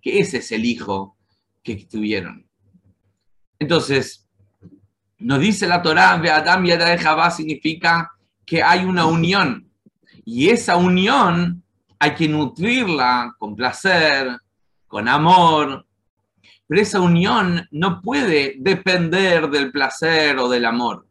que 0.00 0.20
ese 0.20 0.36
es 0.36 0.52
el 0.52 0.64
hijo 0.64 1.16
que 1.64 1.74
tuvieron. 1.84 2.46
Entonces, 3.58 4.28
nos 5.18 5.40
dice 5.40 5.66
la 5.66 5.82
Torá, 5.82 6.16
Beadam 6.18 6.64
Yadai 6.64 6.98
Jabá 6.98 7.32
significa 7.32 8.12
que 8.46 8.62
hay 8.62 8.84
una 8.84 9.06
unión. 9.06 9.68
Y 10.24 10.50
esa 10.50 10.76
unión 10.76 11.64
hay 11.98 12.14
que 12.14 12.28
nutrirla 12.28 13.34
con 13.36 13.56
placer, 13.56 14.38
con 14.86 15.08
amor. 15.08 15.84
Pero 16.68 16.80
esa 16.80 17.00
unión 17.00 17.66
no 17.72 18.00
puede 18.00 18.54
depender 18.60 19.50
del 19.50 19.72
placer 19.72 20.38
o 20.38 20.48
del 20.48 20.66
amor. 20.66 21.08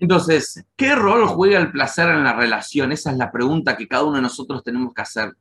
Entonces, 0.00 0.64
¿qué 0.76 0.94
rol 0.94 1.26
juega 1.26 1.58
el 1.58 1.70
placer 1.70 2.08
en 2.08 2.24
la 2.24 2.32
relación? 2.32 2.92
Esa 2.92 3.10
es 3.10 3.16
la 3.16 3.30
pregunta 3.30 3.76
que 3.76 3.88
cada 3.88 4.04
uno 4.04 4.16
de 4.16 4.22
nosotros 4.22 4.62
tenemos 4.62 4.92
que 4.92 5.02
hacer. 5.02 5.36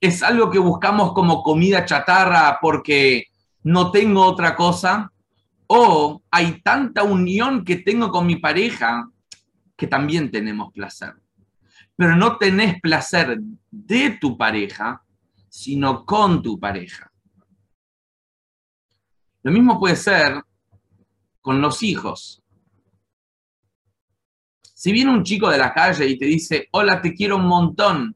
¿Es 0.00 0.22
algo 0.22 0.50
que 0.50 0.58
buscamos 0.58 1.12
como 1.12 1.42
comida 1.42 1.84
chatarra 1.84 2.58
porque 2.60 3.26
no 3.62 3.90
tengo 3.90 4.24
otra 4.24 4.54
cosa? 4.54 5.12
¿O 5.66 6.22
hay 6.30 6.60
tanta 6.62 7.02
unión 7.02 7.64
que 7.64 7.76
tengo 7.76 8.10
con 8.10 8.26
mi 8.26 8.36
pareja 8.36 9.08
que 9.76 9.86
también 9.86 10.30
tenemos 10.30 10.72
placer? 10.72 11.14
Pero 11.96 12.16
no 12.16 12.38
tenés 12.38 12.80
placer 12.80 13.38
de 13.70 14.18
tu 14.20 14.36
pareja, 14.36 15.02
sino 15.48 16.04
con 16.04 16.42
tu 16.42 16.58
pareja. 16.58 17.10
Lo 19.42 19.52
mismo 19.52 19.78
puede 19.78 19.96
ser 19.96 20.42
con 21.40 21.60
los 21.60 21.82
hijos. 21.82 22.43
Si 24.84 24.92
viene 24.92 25.12
un 25.12 25.24
chico 25.24 25.48
de 25.48 25.56
la 25.56 25.72
calle 25.72 26.06
y 26.06 26.18
te 26.18 26.26
dice, 26.26 26.68
hola, 26.72 27.00
te 27.00 27.14
quiero 27.14 27.36
un 27.36 27.46
montón, 27.46 28.14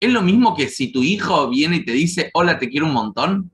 ¿es 0.00 0.12
lo 0.12 0.20
mismo 0.20 0.52
que 0.56 0.68
si 0.68 0.90
tu 0.90 1.04
hijo 1.04 1.48
viene 1.48 1.76
y 1.76 1.84
te 1.84 1.92
dice, 1.92 2.28
hola, 2.34 2.58
te 2.58 2.68
quiero 2.68 2.86
un 2.86 2.92
montón? 2.92 3.52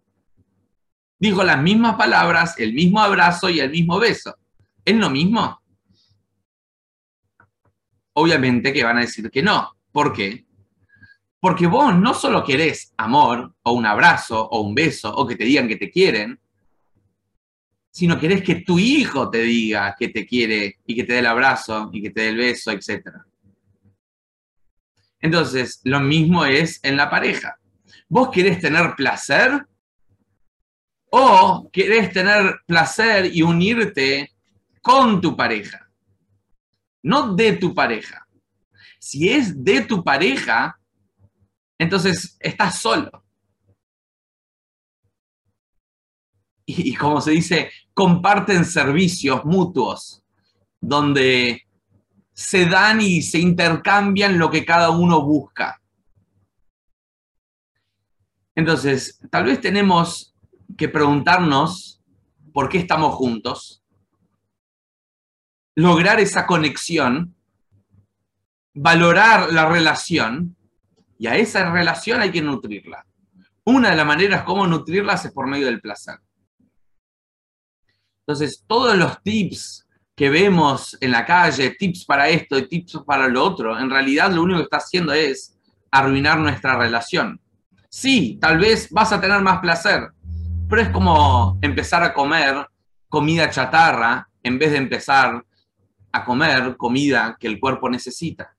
Dijo 1.19 1.45
las 1.45 1.61
mismas 1.63 1.97
palabras, 1.97 2.59
el 2.59 2.73
mismo 2.73 3.01
abrazo 3.01 3.51
y 3.51 3.61
el 3.61 3.71
mismo 3.71 3.99
beso. 3.99 4.35
¿Es 4.83 4.97
lo 4.97 5.11
mismo? 5.11 5.61
Obviamente 8.15 8.73
que 8.73 8.83
van 8.83 8.97
a 8.97 9.03
decir 9.03 9.31
que 9.31 9.43
no. 9.43 9.71
¿Por 9.93 10.15
qué? 10.15 10.47
Porque 11.39 11.67
vos 11.67 11.95
no 11.95 12.15
solo 12.15 12.43
querés 12.43 12.95
amor 12.97 13.57
o 13.63 13.73
un 13.73 13.85
abrazo 13.85 14.49
o 14.49 14.63
un 14.63 14.75
beso 14.75 15.15
o 15.15 15.27
que 15.27 15.37
te 15.37 15.45
digan 15.45 15.69
que 15.69 15.77
te 15.77 15.91
quieren, 15.91 16.41
sino 17.91 18.19
querés 18.19 18.43
que 18.43 18.57
tu 18.57 18.79
hijo 18.79 19.31
te 19.31 19.43
diga 19.43 19.95
que 19.99 20.09
te 20.09 20.27
quiere 20.27 20.79
y 20.87 20.95
que 20.95 21.05
te 21.05 21.15
dé 21.15 21.19
el 21.21 21.27
abrazo 21.27 21.91
y 21.93 22.03
que 22.03 22.11
te 22.11 22.23
dé 22.23 22.29
el 22.29 22.37
beso, 22.37 22.71
etc. 22.71 23.09
Entonces, 25.21 25.81
lo 25.85 26.01
mismo 26.01 26.45
es 26.45 26.81
en 26.83 26.97
la 26.97 27.11
pareja. 27.11 27.59
¿Vos 28.09 28.31
querés 28.31 28.61
tener 28.61 28.95
placer 28.97 29.67
o 31.11 31.69
querés 31.73 32.13
tener 32.13 32.61
placer 32.67 33.35
y 33.35 33.43
unirte 33.43 34.33
con 34.81 35.21
tu 35.21 35.37
pareja, 35.37 35.91
no 37.03 37.35
de 37.35 37.55
tu 37.55 37.75
pareja. 37.75 38.27
Si 38.99 39.29
es 39.29 39.63
de 39.63 39.83
tu 39.83 40.05
pareja, 40.05 40.79
entonces 41.79 42.37
estás 42.41 42.79
solo. 42.79 43.25
Y, 46.67 46.95
como 46.95 47.21
se 47.21 47.33
dice, 47.33 47.73
comparten 47.95 48.65
servicios 48.65 49.45
mutuos, 49.45 50.23
donde 50.81 51.67
se 52.33 52.67
dan 52.67 53.01
y 53.01 53.23
se 53.23 53.39
intercambian 53.39 54.39
lo 54.39 54.51
que 54.51 54.65
cada 54.65 54.91
uno 54.91 55.23
busca. 55.23 55.81
Entonces, 58.55 59.21
tal 59.31 59.45
vez 59.45 59.61
tenemos 59.61 60.35
que 60.77 60.89
preguntarnos 60.89 62.01
por 62.53 62.69
qué 62.69 62.79
estamos 62.79 63.15
juntos, 63.15 63.83
lograr 65.75 66.21
esa 66.21 66.47
conexión, 66.47 67.35
valorar 68.75 69.53
la 69.53 69.69
relación, 69.69 70.57
y 71.19 71.27
a 71.27 71.37
esa 71.37 71.71
relación 71.71 72.23
hay 72.23 72.31
que 72.31 72.41
nutrirla. 72.41 73.07
Una 73.65 73.91
de 73.91 73.97
las 73.97 74.07
maneras 74.07 74.43
como 74.43 74.67
nutrirla 74.67 75.15
es 75.15 75.31
por 75.33 75.47
medio 75.47 75.67
del 75.67 75.81
placer. 75.81 76.19
Entonces, 78.31 78.63
todos 78.65 78.97
los 78.97 79.21
tips 79.25 79.89
que 80.15 80.31
vemos 80.31 80.97
en 81.01 81.11
la 81.11 81.27
calle, 81.27 81.71
tips 81.71 82.05
para 82.05 82.29
esto 82.29 82.57
y 82.57 82.69
tips 82.69 83.01
para 83.05 83.27
lo 83.27 83.43
otro, 83.43 83.77
en 83.77 83.91
realidad 83.91 84.31
lo 84.31 84.45
único 84.45 84.59
que 84.59 84.65
está 84.65 84.77
haciendo 84.77 85.13
es 85.13 85.59
arruinar 85.91 86.39
nuestra 86.39 86.79
relación. 86.79 87.41
Sí, 87.89 88.39
tal 88.41 88.59
vez 88.59 88.89
vas 88.93 89.13
a 89.13 89.21
tener 89.21 89.41
más 89.41 89.59
placer, 89.59 90.13
pero 90.69 90.81
es 90.81 90.91
como 90.91 91.59
empezar 91.61 92.05
a 92.05 92.15
comer 92.15 92.69
comida 93.09 93.51
chatarra 93.51 94.29
en 94.45 94.61
vez 94.61 94.71
de 94.71 94.79
empezar 94.79 95.45
a 96.13 96.25
comer 96.25 96.77
comida 96.77 97.37
que 97.37 97.49
el 97.49 97.59
cuerpo 97.59 97.91
necesita. 97.91 98.55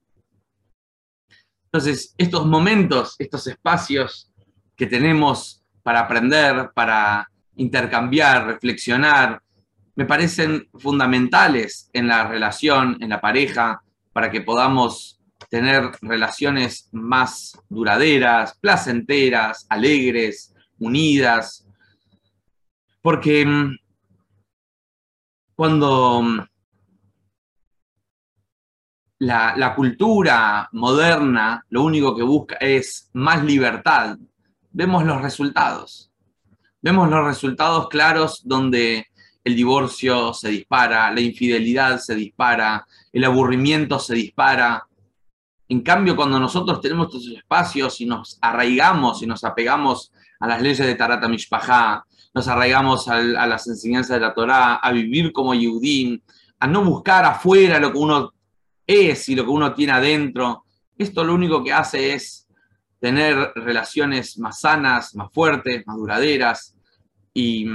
Entonces, 1.63 2.13
estos 2.17 2.45
momentos, 2.45 3.15
estos 3.19 3.47
espacios 3.47 4.33
que 4.75 4.87
tenemos 4.87 5.63
para 5.81 6.01
aprender, 6.01 6.71
para 6.75 7.25
intercambiar, 7.55 8.47
reflexionar, 8.47 9.41
me 9.95 10.05
parecen 10.05 10.67
fundamentales 10.77 11.89
en 11.93 12.07
la 12.07 12.27
relación, 12.27 12.97
en 13.01 13.09
la 13.09 13.21
pareja, 13.21 13.81
para 14.13 14.31
que 14.31 14.41
podamos 14.41 15.19
tener 15.49 15.91
relaciones 16.01 16.89
más 16.91 17.57
duraderas, 17.69 18.57
placenteras, 18.59 19.65
alegres, 19.69 20.53
unidas, 20.79 21.67
porque 23.01 23.45
mm, 23.45 23.77
cuando 25.55 26.21
mm, 26.21 26.39
la, 29.19 29.73
cultura 29.75 30.69
moderna 30.71 31.65
lo 31.69 31.83
único 31.83 32.15
que 32.15 32.23
busca 32.23 32.55
es 32.55 33.09
más 33.13 33.43
libertad, 33.43 34.17
vemos 34.71 35.03
los 35.03 35.21
resultados. 35.21 36.11
Vemos 36.81 37.09
los 37.09 37.25
resultados 37.25 37.89
claros 37.89 38.41
donde 38.43 39.05
el 39.43 39.55
divorcio 39.55 40.33
se 40.33 40.49
dispara, 40.49 41.11
la 41.11 41.21
infidelidad 41.21 41.99
se 41.99 42.15
dispara, 42.15 42.85
el 43.11 43.23
aburrimiento 43.23 43.99
se 43.99 44.15
dispara. 44.15 44.87
En 45.67 45.81
cambio, 45.81 46.15
cuando 46.15 46.39
nosotros 46.39 46.81
tenemos 46.81 47.07
estos 47.07 47.27
espacios 47.27 48.01
y 48.01 48.05
nos 48.05 48.37
arraigamos 48.41 49.23
y 49.23 49.25
nos 49.25 49.43
apegamos 49.43 50.11
a 50.39 50.47
las 50.47 50.61
leyes 50.61 50.85
de 50.85 50.95
Tarata 50.95 51.27
Mishpahá, 51.27 52.05
nos 52.33 52.47
arraigamos 52.47 53.07
a, 53.07 53.21
las 53.21 53.67
enseñanzas 53.67 54.15
de 54.15 54.21
la 54.21 54.33
Torá, 54.33 54.75
a 54.75 54.91
vivir 54.91 55.31
como 55.31 55.53
Yehudim, 55.53 56.19
a 56.59 56.67
no 56.67 56.83
buscar 56.83 57.25
afuera 57.25 57.79
lo 57.79 57.91
que 57.91 57.97
uno 57.97 58.33
es 58.85 59.27
y 59.29 59.35
lo 59.35 59.43
que 59.43 59.49
uno 59.49 59.73
tiene 59.73 59.93
adentro. 59.93 60.63
Esto 60.97 61.23
lo 61.23 61.33
único 61.33 61.63
que 61.63 61.73
hace 61.73 62.13
es 62.13 62.47
tener 62.99 63.51
relaciones 63.55 64.37
más 64.37 64.61
sanas, 64.61 65.15
más 65.15 65.31
fuertes, 65.33 65.85
más 65.87 65.97
duraderas. 65.97 66.75
Y, 67.33 67.65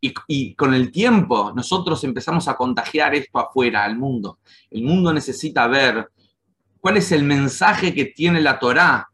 y, 0.00 0.54
con 0.54 0.74
el 0.74 0.90
tiempo 0.90 1.52
nosotros 1.54 2.02
empezamos 2.04 2.48
a 2.48 2.56
contagiar 2.56 3.14
esto 3.14 3.38
afuera, 3.38 3.84
al 3.84 3.96
mundo. 3.96 4.38
El 4.70 4.82
mundo 4.82 5.12
necesita 5.12 5.66
ver 5.66 6.08
cuál 6.80 6.96
es 6.96 7.12
el 7.12 7.24
mensaje 7.24 7.94
que 7.94 8.06
tiene 8.06 8.40
la 8.40 8.58
Torá, 8.58 9.08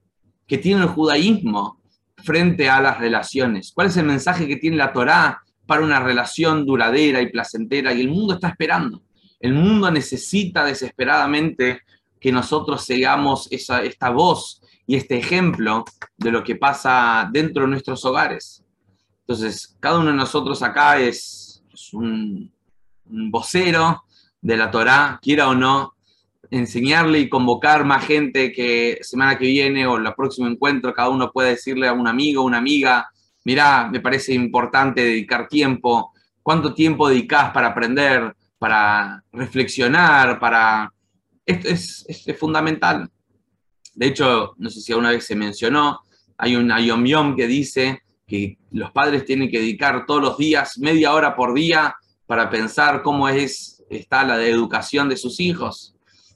que 0.46 0.58
tiene 0.58 0.82
el 0.82 0.88
judaísmo, 0.88 1.80
frente 2.24 2.68
a 2.68 2.80
las 2.80 2.98
relaciones? 2.98 3.70
¿Cuál 3.72 3.88
es 3.88 3.96
el 3.96 4.06
mensaje 4.06 4.48
que 4.48 4.56
tiene 4.56 4.78
la 4.78 4.92
Torá 4.92 5.42
para 5.66 5.82
una 5.82 6.00
relación 6.00 6.66
duradera 6.66 7.20
y 7.20 7.30
placentera? 7.30 7.92
Y 7.92 8.00
el 8.00 8.08
mundo 8.08 8.34
está 8.34 8.48
esperando. 8.48 9.02
El 9.38 9.52
mundo 9.52 9.90
necesita 9.90 10.64
desesperadamente 10.64 11.82
que 12.18 12.32
nosotros 12.32 12.84
sigamos 12.84 13.48
esa, 13.52 13.82
esta 13.82 14.08
voz 14.08 14.62
y 14.86 14.96
este 14.96 15.18
ejemplo 15.18 15.84
de 16.16 16.30
lo 16.30 16.42
que 16.42 16.56
pasa 16.56 17.28
dentro 17.30 17.64
de 17.64 17.68
nuestros 17.68 18.04
hogares. 18.06 18.63
Entonces, 19.26 19.74
cada 19.80 19.98
uno 19.98 20.10
de 20.10 20.16
nosotros 20.16 20.62
acá 20.62 20.98
es, 21.00 21.62
un, 21.92 22.52
vocero 23.06 24.04
de 24.40 24.56
la 24.56 24.70
Torá, 24.70 25.18
quiera 25.22 25.48
o 25.48 25.54
no, 25.54 25.94
enseñarle 26.50 27.20
y 27.20 27.28
convocar 27.28 27.84
más 27.84 28.04
gente 28.04 28.52
que 28.52 28.98
semana 29.00 29.38
que 29.38 29.46
viene 29.46 29.86
o 29.86 29.96
el 29.96 30.14
próximo 30.14 30.46
encuentro 30.46 30.92
cada 30.92 31.08
uno 31.08 31.32
pueda 31.32 31.48
decirle 31.48 31.88
a 31.88 31.94
un 31.94 32.06
amigo, 32.06 32.42
una 32.42 32.58
amiga, 32.58 33.08
mira, 33.44 33.88
me 33.90 34.00
parece 34.00 34.34
importante 34.34 35.02
dedicar 35.02 35.48
tiempo, 35.48 36.12
cuánto 36.42 36.74
tiempo 36.74 37.08
dedicas 37.08 37.50
para 37.52 37.68
aprender, 37.68 38.36
para 38.58 39.22
reflexionar, 39.32 40.38
para... 40.38 40.92
Esto 41.46 41.68
es, 41.68 42.06
fundamental. 42.38 43.10
De 43.94 44.06
hecho, 44.06 44.54
no 44.58 44.70
sé 44.70 44.80
si 44.80 44.92
alguna 44.92 45.10
vez 45.10 45.24
se 45.26 45.36
mencionó, 45.36 46.00
hay 46.36 46.56
un 46.56 46.74
Yom 46.76 47.04
Yom 47.04 47.36
que 47.36 47.46
dice 47.46 48.03
que 48.26 48.58
los 48.70 48.90
padres 48.92 49.24
tienen 49.24 49.50
que 49.50 49.58
dedicar 49.58 50.06
todos 50.06 50.22
los 50.22 50.38
días, 50.38 50.78
media 50.78 51.12
hora 51.12 51.36
por 51.36 51.54
día, 51.54 51.96
para 52.26 52.48
pensar 52.48 53.02
cómo 53.02 53.28
es, 53.28 53.84
está 53.90 54.24
la 54.24 54.42
educación 54.42 55.08
de 55.08 55.16
sus 55.16 55.40
hijos. 55.40 55.94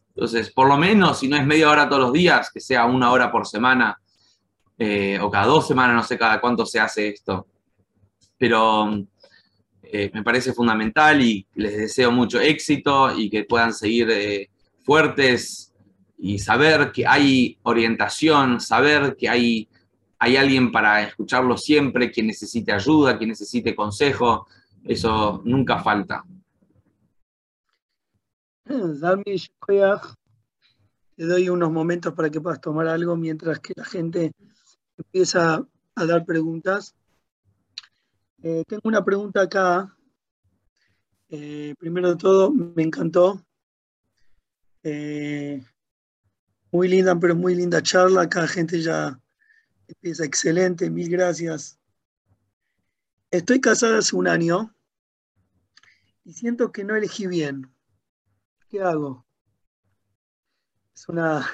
Entonces, 0.08 0.50
por 0.50 0.68
lo 0.68 0.76
menos, 0.76 1.20
si 1.20 1.28
no 1.28 1.36
es 1.36 1.46
media 1.46 1.70
hora 1.70 1.88
todos 1.88 2.02
los 2.02 2.12
días, 2.12 2.50
que 2.52 2.60
sea 2.60 2.86
una 2.86 3.10
hora 3.12 3.30
por 3.30 3.46
semana, 3.46 3.98
eh, 4.76 5.18
o 5.20 5.30
cada 5.30 5.46
dos 5.46 5.66
semanas, 5.66 5.96
no 5.96 6.02
sé 6.02 6.18
cada 6.18 6.40
cuánto 6.40 6.66
se 6.66 6.78
hace 6.78 7.08
esto. 7.08 7.46
Pero 8.36 9.06
eh, 9.82 10.10
me 10.12 10.22
parece 10.22 10.52
fundamental 10.52 11.22
y 11.22 11.46
les 11.54 11.76
deseo 11.76 12.12
mucho 12.12 12.40
éxito 12.40 13.16
y 13.16 13.30
que 13.30 13.44
puedan 13.44 13.72
seguir 13.72 14.08
eh, 14.10 14.50
fuertes 14.82 15.72
y 16.18 16.38
saber 16.38 16.92
que 16.92 17.06
hay 17.06 17.58
orientación, 17.62 18.60
saber 18.60 19.16
que 19.16 19.28
hay, 19.28 19.68
hay 20.18 20.36
alguien 20.36 20.72
para 20.72 21.02
escucharlo 21.02 21.56
siempre, 21.56 22.10
quien 22.10 22.26
necesite 22.26 22.72
ayuda, 22.72 23.16
quien 23.16 23.30
necesite 23.30 23.74
consejo, 23.74 24.46
eso 24.84 25.40
nunca 25.44 25.78
falta. 25.78 26.24
Te 31.18 31.24
doy 31.24 31.48
unos 31.48 31.72
momentos 31.72 32.14
para 32.14 32.30
que 32.30 32.40
puedas 32.40 32.60
tomar 32.60 32.86
algo 32.86 33.16
mientras 33.16 33.58
que 33.58 33.72
la 33.74 33.84
gente 33.84 34.30
empieza 34.96 35.66
a 35.96 36.06
dar 36.06 36.24
preguntas. 36.24 36.94
Eh, 38.40 38.62
tengo 38.68 38.82
una 38.84 39.04
pregunta 39.04 39.42
acá. 39.42 39.96
Eh, 41.28 41.74
primero 41.76 42.10
de 42.10 42.16
todo, 42.16 42.52
me 42.52 42.84
encantó. 42.84 43.44
Eh, 44.84 45.60
muy 46.70 46.86
linda, 46.86 47.18
pero 47.18 47.34
muy 47.34 47.56
linda 47.56 47.82
charla. 47.82 48.22
Acá 48.22 48.46
gente 48.46 48.80
ya 48.80 49.18
empieza 49.88 50.24
excelente. 50.24 50.90
Mil 50.90 51.08
gracias. 51.08 51.78
Estoy 53.30 53.60
casada 53.60 53.98
hace 53.98 54.14
un 54.14 54.28
año 54.28 54.74
y 56.24 56.32
siento 56.32 56.70
que 56.72 56.84
no 56.84 56.94
elegí 56.94 57.26
bien. 57.26 57.70
¿Qué 58.68 58.82
hago? 58.82 59.26
Es 60.94 61.08
una, 61.08 61.46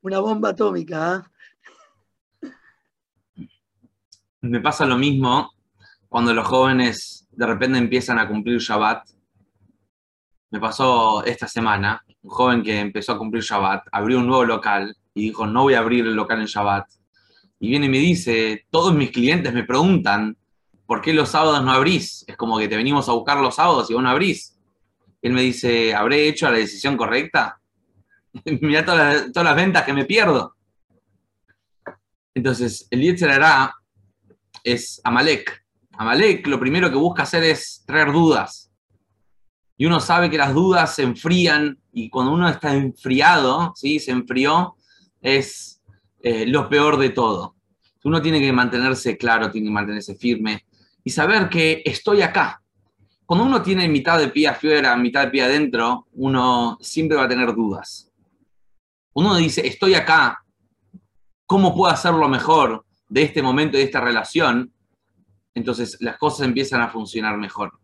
una 0.00 0.18
bomba 0.20 0.50
atómica. 0.50 1.30
Me 4.40 4.60
pasa 4.60 4.84
lo 4.84 4.96
mismo 4.96 5.52
cuando 6.08 6.34
los 6.34 6.46
jóvenes 6.46 7.28
de 7.30 7.46
repente 7.46 7.78
empiezan 7.78 8.18
a 8.18 8.28
cumplir 8.28 8.58
Shabbat. 8.58 9.08
Me 10.50 10.60
pasó 10.60 11.24
esta 11.24 11.48
semana, 11.48 12.04
un 12.22 12.30
joven 12.30 12.62
que 12.62 12.78
empezó 12.78 13.12
a 13.12 13.18
cumplir 13.18 13.42
Shabbat, 13.42 13.86
abrió 13.92 14.18
un 14.18 14.26
nuevo 14.26 14.44
local 14.44 14.96
y 15.14 15.22
dijo, 15.22 15.46
no 15.46 15.62
voy 15.62 15.74
a 15.74 15.78
abrir 15.78 16.06
el 16.06 16.14
local 16.14 16.40
en 16.40 16.46
Shabbat. 16.46 16.86
Y 17.62 17.68
viene 17.68 17.86
y 17.86 17.90
me 17.90 17.98
dice, 17.98 18.66
todos 18.70 18.92
mis 18.92 19.12
clientes 19.12 19.54
me 19.54 19.62
preguntan, 19.62 20.36
¿por 20.84 21.00
qué 21.00 21.12
los 21.12 21.28
sábados 21.28 21.62
no 21.62 21.70
abrís? 21.70 22.24
Es 22.26 22.36
como 22.36 22.58
que 22.58 22.66
te 22.66 22.76
venimos 22.76 23.08
a 23.08 23.12
buscar 23.12 23.38
los 23.38 23.54
sábados 23.54 23.88
y 23.88 23.94
vos 23.94 24.02
no 24.02 24.08
abrís. 24.08 24.58
Él 25.22 25.32
me 25.32 25.42
dice, 25.42 25.94
¿habré 25.94 26.26
hecho 26.26 26.50
la 26.50 26.58
decisión 26.58 26.96
correcta? 26.96 27.60
Mira 28.60 28.84
todas 28.84 29.30
las, 29.32 29.54
ventas 29.54 29.84
que 29.84 29.92
me 29.92 30.04
pierdo. 30.04 30.56
Entonces, 32.34 32.88
el 32.90 33.00
Yetzer 33.00 33.40
es 34.64 35.00
Amalek. 35.04 35.64
Amalek 35.92 36.44
lo 36.48 36.58
primero 36.58 36.90
que 36.90 36.96
busca 36.96 37.22
hacer 37.22 37.44
es 37.44 37.84
traer 37.86 38.10
dudas. 38.10 38.72
Y 39.76 39.86
uno 39.86 40.00
sabe 40.00 40.28
que 40.28 40.36
las 40.36 40.52
dudas 40.52 40.96
se 40.96 41.04
enfrían 41.04 41.78
y 41.92 42.10
cuando 42.10 42.32
uno 42.32 42.48
está 42.48 42.74
enfriado, 42.74 43.72
¿sí? 43.76 44.00
se 44.00 44.10
enfrió, 44.10 44.74
es 45.20 45.71
lo 46.22 46.68
peor 46.68 46.98
de 46.98 47.10
todo. 47.10 47.56
Uno 48.04 48.20
tiene 48.20 48.40
que 48.40 48.52
mantenerse 48.52 49.16
claro, 49.16 49.50
tiene 49.50 49.68
que 49.68 49.72
mantenerse 49.72 50.14
firme 50.14 50.64
y 51.04 51.10
saber 51.10 51.48
que 51.48 51.82
estoy 51.84 52.22
acá. 52.22 52.62
Cuando 53.24 53.46
uno 53.46 53.62
tiene 53.62 53.88
mitad 53.88 54.18
de 54.18 54.28
pie 54.28 54.48
afuera, 54.48 54.96
mitad 54.96 55.24
de 55.24 55.30
pie 55.30 55.42
adentro, 55.42 56.06
uno 56.12 56.78
siempre 56.80 57.16
va 57.16 57.24
a 57.24 57.28
tener 57.28 57.54
dudas. 57.54 58.10
Uno 59.14 59.36
dice, 59.36 59.66
estoy 59.66 59.94
acá, 59.94 60.44
¿cómo 61.46 61.74
puedo 61.74 61.92
hacerlo 61.92 62.28
mejor 62.28 62.84
de 63.08 63.22
este 63.22 63.42
momento, 63.42 63.76
de 63.76 63.84
esta 63.84 64.00
relación? 64.00 64.72
entonces 65.54 65.96
las 66.00 66.16
cosas 66.16 66.46
empiezan 66.46 66.80
a 66.80 66.88
funcionar 66.88 67.36
mejor. 67.36 67.78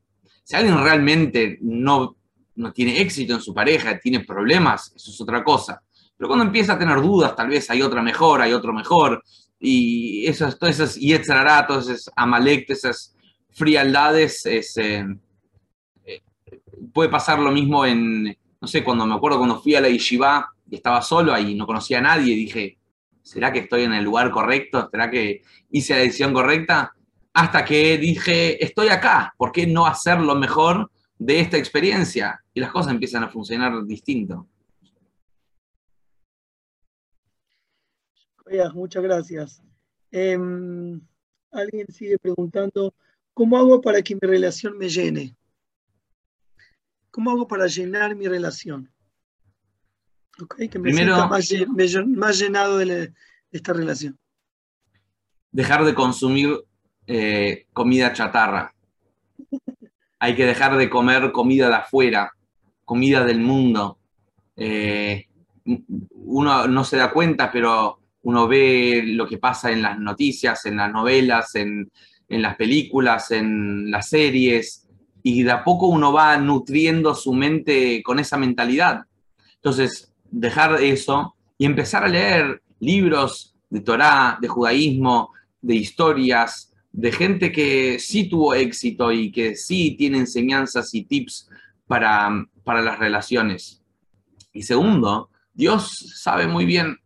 Si 0.45 0.57
alguien 0.57 0.83
realmente 0.83 1.59
no, 1.61 2.17
no 2.55 2.73
tiene 2.73 3.01
éxito 3.01 3.35
en 3.35 3.41
su 3.41 3.53
pareja, 3.53 3.99
tiene 3.99 4.21
problemas, 4.21 4.93
eso 4.97 5.11
es 5.11 5.21
otra 5.21 5.45
cosa. 5.45 5.83
Pero 6.19 6.29
cuando 6.29 6.45
empieza 6.45 6.75
a 6.75 6.79
tener 6.79 7.01
dudas, 7.01 7.35
tal 7.35 7.49
vez 7.49 7.71
hay 7.71 7.81
otra 7.81 8.03
mejor, 8.03 8.43
hay 8.43 8.53
otro 8.53 8.75
mejor, 8.75 9.23
y 9.59 10.27
esas, 10.27 10.59
todas 10.59 10.75
esas 10.75 10.97
yetzarará, 10.97 11.67
todas 11.67 11.89
esas 11.89 12.13
amalek, 12.15 12.69
esas 12.69 13.15
frialdades, 13.53 14.45
eh, 14.45 14.61
eh, 16.05 16.23
puede 16.93 17.09
pasar 17.09 17.39
lo 17.39 17.51
mismo 17.51 17.87
en, 17.87 18.37
no 18.61 18.69
sé, 18.69 18.85
cuando 18.85 19.07
me 19.07 19.15
acuerdo 19.15 19.39
cuando 19.39 19.63
fui 19.63 19.75
a 19.75 19.81
la 19.81 19.89
yeshiva 19.89 20.51
y 20.69 20.75
estaba 20.77 21.01
solo 21.01 21.33
ahí, 21.33 21.55
no 21.55 21.67
conocía 21.67 21.99
a 21.99 22.03
nadie, 22.03 22.35
dije, 22.35 22.79
¿será 23.23 23.53
que 23.53 23.61
estoy 23.61 23.85
en 23.85 23.95
el 23.95 24.05
lugar 24.05 24.31
correcto? 24.31 24.89
¿Será 24.91 25.11
que 25.11 25.43
hice 25.71 25.95
la 25.95 26.01
decisión 26.01 26.35
correcta? 26.35 26.93
hasta 27.39 27.65
que 27.65 27.99
dije, 27.99 28.63
estoy 28.65 28.89
acá, 28.89 29.33
¿por 29.37 29.53
qué 29.53 29.65
no 29.65 29.87
hacer 29.87 30.19
lo 30.19 30.35
mejor 30.35 30.91
de 31.21 31.39
esta 31.39 31.57
experiencia? 31.57 32.43
Y 32.53 32.59
las 32.59 32.73
cosas 32.73 32.93
empiezan 32.93 33.23
a 33.23 33.29
funcionar 33.29 33.85
distinto. 33.85 34.49
Muchas 38.75 39.03
gracias. 39.03 39.63
Em, 40.11 41.01
alguien 41.51 41.87
sigue 41.93 42.19
preguntando, 42.19 42.95
¿cómo 43.35 43.59
hago 43.59 43.81
para 43.81 44.03
que 44.03 44.15
mi 44.15 44.21
relación 44.23 44.77
me 44.79 44.89
llene? 44.89 45.37
¿Cómo 47.11 47.31
hago 47.31 47.47
para 47.47 47.67
llenar 47.67 48.15
mi 48.15 48.27
relación? 48.27 48.91
que 50.71 50.79
me 50.79 50.93
sienta 50.93 51.27
más, 51.27 52.39
llenado 52.39 52.79
de 52.79 53.13
esta 53.51 53.73
relación. 53.73 54.17
Dejar 55.51 55.85
de 55.85 55.95
consumir 55.95 56.65
eh, 57.07 57.67
comida 57.73 58.13
chatarra. 58.13 58.73
Hay 60.21 60.37
que 60.37 60.47
dejar 60.47 60.77
de 60.77 60.89
comer 60.89 61.33
comida 61.33 61.69
de 61.69 61.75
afuera, 61.75 62.33
comida 62.85 63.25
del 63.25 63.41
mundo. 63.41 63.99
Eh, 64.55 65.27
uno 65.65 66.67
no 66.69 66.85
se 66.85 66.97
da 66.97 67.11
cuenta, 67.11 67.51
pero 67.51 67.98
uno 68.23 68.49
ve 68.49 69.03
lo 69.05 69.27
que 69.27 69.39
pasa 69.39 69.71
en 69.71 69.83
las 69.83 69.99
noticias, 69.99 70.67
en 70.67 70.77
las 70.77 70.93
novelas, 70.93 71.55
en, 71.55 71.91
en 72.29 72.43
las 72.43 72.57
películas, 72.57 73.31
en 73.31 73.91
las 73.91 74.09
series, 74.09 74.87
y 75.23 75.43
de 75.43 75.51
a 75.51 75.65
poco 75.65 75.87
uno 75.87 76.13
va 76.13 76.37
nutriendo 76.39 77.15
su 77.15 77.33
mente 77.33 78.03
con 78.03 78.19
esa 78.19 78.37
mentalidad. 78.37 79.03
Entonces, 79.57 80.13
dejar 80.31 80.83
eso 80.83 81.35
y 81.57 81.67
empezar 81.67 82.05
a 82.05 82.09
leer 82.09 82.63
libros 82.81 83.55
de 83.71 83.81
Torah, 83.81 84.39
de 84.41 84.49
judaísmo, 84.49 85.33
de 85.61 85.75
historias, 85.75 86.73
de 86.93 87.13
gente 87.13 87.53
que 87.53 87.99
sí 87.99 88.29
tuvo 88.29 88.55
éxito 88.55 89.13
y 89.13 89.31
que 89.31 89.57
sí 89.57 89.95
tiene 89.99 90.19
enseñanzas 90.19 90.95
y 90.95 91.05
tips 91.05 91.49
para, 91.87 92.47
para 92.65 92.83
las 92.83 92.99
relaciones. 92.99 93.83
Y 94.53 94.63
segundo, 94.63 95.31
Dios 95.53 96.15
sabe 96.17 96.47
muy 96.47 96.65
bien 96.65 96.99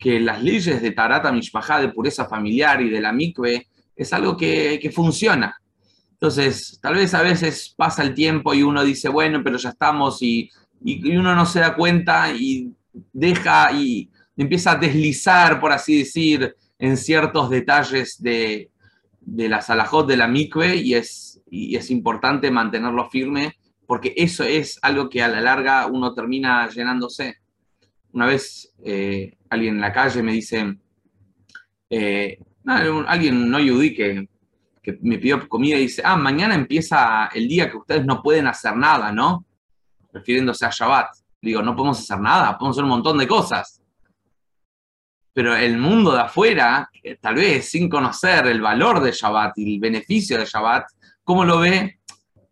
que 0.00 0.18
las 0.18 0.42
leyes 0.42 0.80
de 0.80 0.90
Tarata 0.92 1.30
Mishpajá, 1.30 1.78
de 1.78 1.90
pureza 1.90 2.24
familiar 2.24 2.80
y 2.80 2.88
de 2.88 3.02
la 3.02 3.12
mikve, 3.12 3.68
es 3.94 4.12
algo 4.14 4.34
que, 4.34 4.90
funciona. 4.94 5.60
Entonces, 6.12 6.78
tal 6.82 6.94
vez 6.94 7.12
a 7.12 7.22
veces 7.22 7.74
pasa 7.76 8.02
el 8.02 8.14
tiempo 8.14 8.54
y 8.54 8.62
uno 8.62 8.82
dice, 8.82 9.10
bueno, 9.10 9.42
pero 9.44 9.58
ya 9.58 9.68
estamos 9.68 10.22
y, 10.22 10.50
y, 10.82 11.16
uno 11.16 11.34
no 11.34 11.44
se 11.44 11.60
da 11.60 11.76
cuenta 11.76 12.32
y 12.32 12.72
deja 13.12 13.72
y 13.72 14.10
empieza 14.38 14.72
a 14.72 14.76
deslizar, 14.76 15.60
por 15.60 15.70
así 15.70 15.98
decir, 15.98 16.56
en 16.78 16.96
ciertos 16.96 17.50
detalles 17.50 18.22
de, 18.22 18.70
de 19.20 19.48
la 19.50 19.60
salajot 19.60 20.08
de 20.08 20.16
la 20.16 20.28
mikve 20.28 20.76
y 20.76 20.94
es, 20.94 21.42
y 21.50 21.76
es 21.76 21.90
importante 21.90 22.50
mantenerlo 22.50 23.10
firme 23.10 23.58
porque 23.86 24.14
eso 24.16 24.44
es 24.44 24.78
algo 24.82 25.10
que 25.10 25.20
a 25.22 25.28
la 25.28 25.40
larga 25.40 25.86
uno 25.88 26.14
termina 26.14 26.68
llenándose. 26.68 27.39
Una 28.12 28.26
vez 28.26 28.72
eh, 28.84 29.36
alguien 29.48 29.76
en 29.76 29.80
la 29.80 29.92
calle 29.92 30.22
me 30.22 30.32
dice, 30.32 30.76
eh, 31.88 32.38
alguien 32.64 33.50
no 33.50 33.60
yudí 33.60 33.94
que, 33.94 34.28
me 35.02 35.18
pidió 35.18 35.48
comida 35.48 35.76
y 35.76 35.82
dice, 35.82 36.02
ah, 36.04 36.16
mañana 36.16 36.54
empieza 36.54 37.26
el 37.26 37.46
día 37.46 37.70
que 37.70 37.76
ustedes 37.76 38.04
no 38.04 38.22
pueden 38.22 38.46
hacer 38.46 38.76
nada, 38.76 39.12
¿no? 39.12 39.44
Refiriéndose 40.12 40.66
a 40.66 40.70
Shabbat. 40.70 41.08
Digo, 41.40 41.62
no 41.62 41.76
podemos 41.76 42.00
hacer 42.00 42.18
nada, 42.18 42.58
podemos 42.58 42.76
hacer 42.76 42.84
un 42.84 42.90
montón 42.90 43.18
de 43.18 43.28
cosas 43.28 43.80
pero 45.32 45.54
el 45.54 45.78
mundo 45.78 46.12
de 46.12 46.20
afuera, 46.20 46.90
tal 47.20 47.36
vez 47.36 47.70
sin 47.70 47.88
conocer 47.88 48.46
el 48.46 48.60
valor 48.60 49.00
de 49.00 49.12
Shabbat 49.12 49.56
y 49.58 49.74
el 49.74 49.80
beneficio 49.80 50.38
de 50.38 50.44
Shabbat, 50.44 50.86
¿cómo 51.22 51.44
lo 51.44 51.60
ve? 51.60 52.00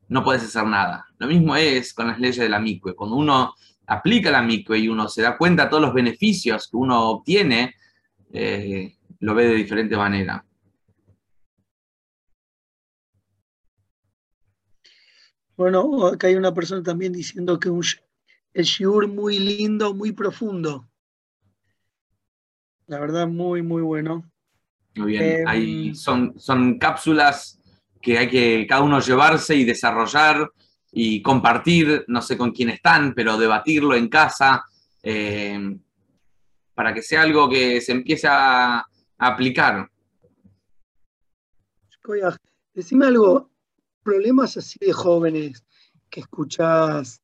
No 0.09 0.23
puedes 0.23 0.45
hacer 0.45 0.65
nada. 0.65 1.05
Lo 1.19 1.27
mismo 1.27 1.57
es 1.57 1.93
con 1.93 2.07
las 2.07 2.19
leyes 2.19 2.39
de 2.39 2.49
la 2.49 2.61
mikve. 2.61 2.95
Cuando 2.95 3.17
uno 3.17 3.55
aplica 3.89 4.31
la 4.31 4.43
mikve 4.43 4.79
y 4.79 4.89
uno 4.89 5.09
se 5.09 5.23
da 5.23 5.37
cuenta 5.37 5.65
de 5.65 5.71
todos 5.71 5.83
los 5.83 5.95
beneficios 5.95 6.69
que 6.69 6.77
uno 6.77 7.11
obtiene, 7.11 7.75
eh, 8.33 8.95
lo 9.21 9.35
ve 9.35 9.49
de 9.49 9.55
diferente 9.55 9.97
manera. 9.97 10.45
Bueno, 15.57 16.07
acá 16.07 16.29
hay 16.29 16.37
una 16.37 16.55
persona 16.55 16.83
también 16.83 17.13
diciendo 17.13 17.59
que 17.59 17.71
un, 17.71 17.83
el 18.53 18.65
shiur 18.65 19.09
muy 19.09 19.39
lindo, 19.39 19.95
muy 19.95 20.13
profundo. 20.13 20.89
La 22.87 23.01
verdad, 23.01 23.27
muy, 23.27 23.63
muy 23.63 23.83
bueno. 23.83 24.31
Muy 24.95 25.13
bien. 25.13 25.49
Em, 25.49 25.95
son, 25.95 26.39
son 26.39 26.79
cápsulas 26.79 27.59
que 28.01 28.19
hay 28.19 28.29
que 28.29 28.67
cada 28.69 28.83
uno 28.83 29.01
llevarse 29.01 29.57
y 29.57 29.65
desarrollar 29.65 30.49
y 30.93 31.23
compartir, 31.23 32.05
no 32.09 32.23
sé 32.23 32.37
con 32.37 32.53
quién 32.53 32.71
están, 32.71 33.15
pero 33.15 33.37
debatirlo 33.37 33.95
en 33.95 34.09
casa, 34.09 34.65
em, 35.03 35.81
para 36.75 36.95
que 36.95 37.03
sea 37.03 37.23
algo 37.23 37.49
que 37.49 37.81
se 37.81 37.93
empiece 37.93 38.27
a, 38.31 38.85
aplicar. 39.21 39.91
Decime 42.73 43.07
algo, 43.07 43.51
problemas 44.05 44.57
así 44.57 44.79
de 44.81 44.93
jóvenes 44.93 45.65
que 46.09 46.21
escuchás, 46.21 47.21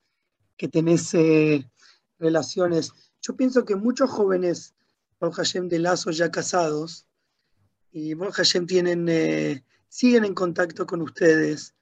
que 0.56 0.68
tenés 0.68 1.14
eh, 1.14 1.70
relaciones. 2.18 2.92
Yo 3.22 3.36
pienso 3.36 3.64
que 3.64 3.76
muchos 3.76 4.10
jóvenes, 4.10 4.74
Baruch 5.20 5.36
Hashem, 5.36 5.68
de 5.68 5.78
lazos 5.78 6.16
ya 6.16 6.30
casados, 6.30 7.06
y 7.92 8.14
Baruch 8.14 8.36
tienen, 8.66 9.08
eh, 9.08 9.64
siguen 9.88 10.24
en 10.24 10.34
contacto 10.34 10.84
con 10.84 11.00
ustedes. 11.00 11.74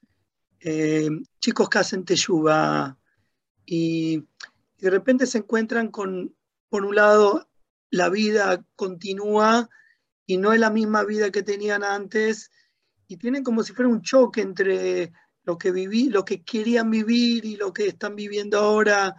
Eh, 0.65 1.09
chicos 1.41 1.67
que 1.67 1.79
hacen 1.79 2.05
teshuva 2.05 2.97
y 3.65 4.23
de 4.77 4.89
repente 4.89 5.25
se 5.25 5.39
encuentran 5.39 5.89
con, 5.89 6.33
por 6.69 6.85
un 6.85 6.95
lado, 6.95 7.49
la 7.89 8.07
vida 8.07 8.65
continúa 8.77 9.69
y 10.25 10.37
no 10.37 10.53
es 10.53 10.61
la 10.61 10.69
misma 10.69 11.03
vida 11.03 11.31
que 11.31 11.43
tenían 11.43 11.83
antes 11.83 12.49
y 13.09 13.17
tienen 13.17 13.43
como 13.43 13.61
si 13.63 13.73
fuera 13.73 13.89
un 13.89 14.01
choque 14.01 14.39
entre 14.39 15.11
lo 15.43 15.57
que 15.57 15.71
viví, 15.71 16.09
lo 16.09 16.23
que 16.23 16.43
querían 16.43 16.89
vivir 16.89 17.43
y 17.43 17.57
lo 17.57 17.73
que 17.73 17.87
están 17.87 18.15
viviendo 18.15 18.57
ahora, 18.57 19.17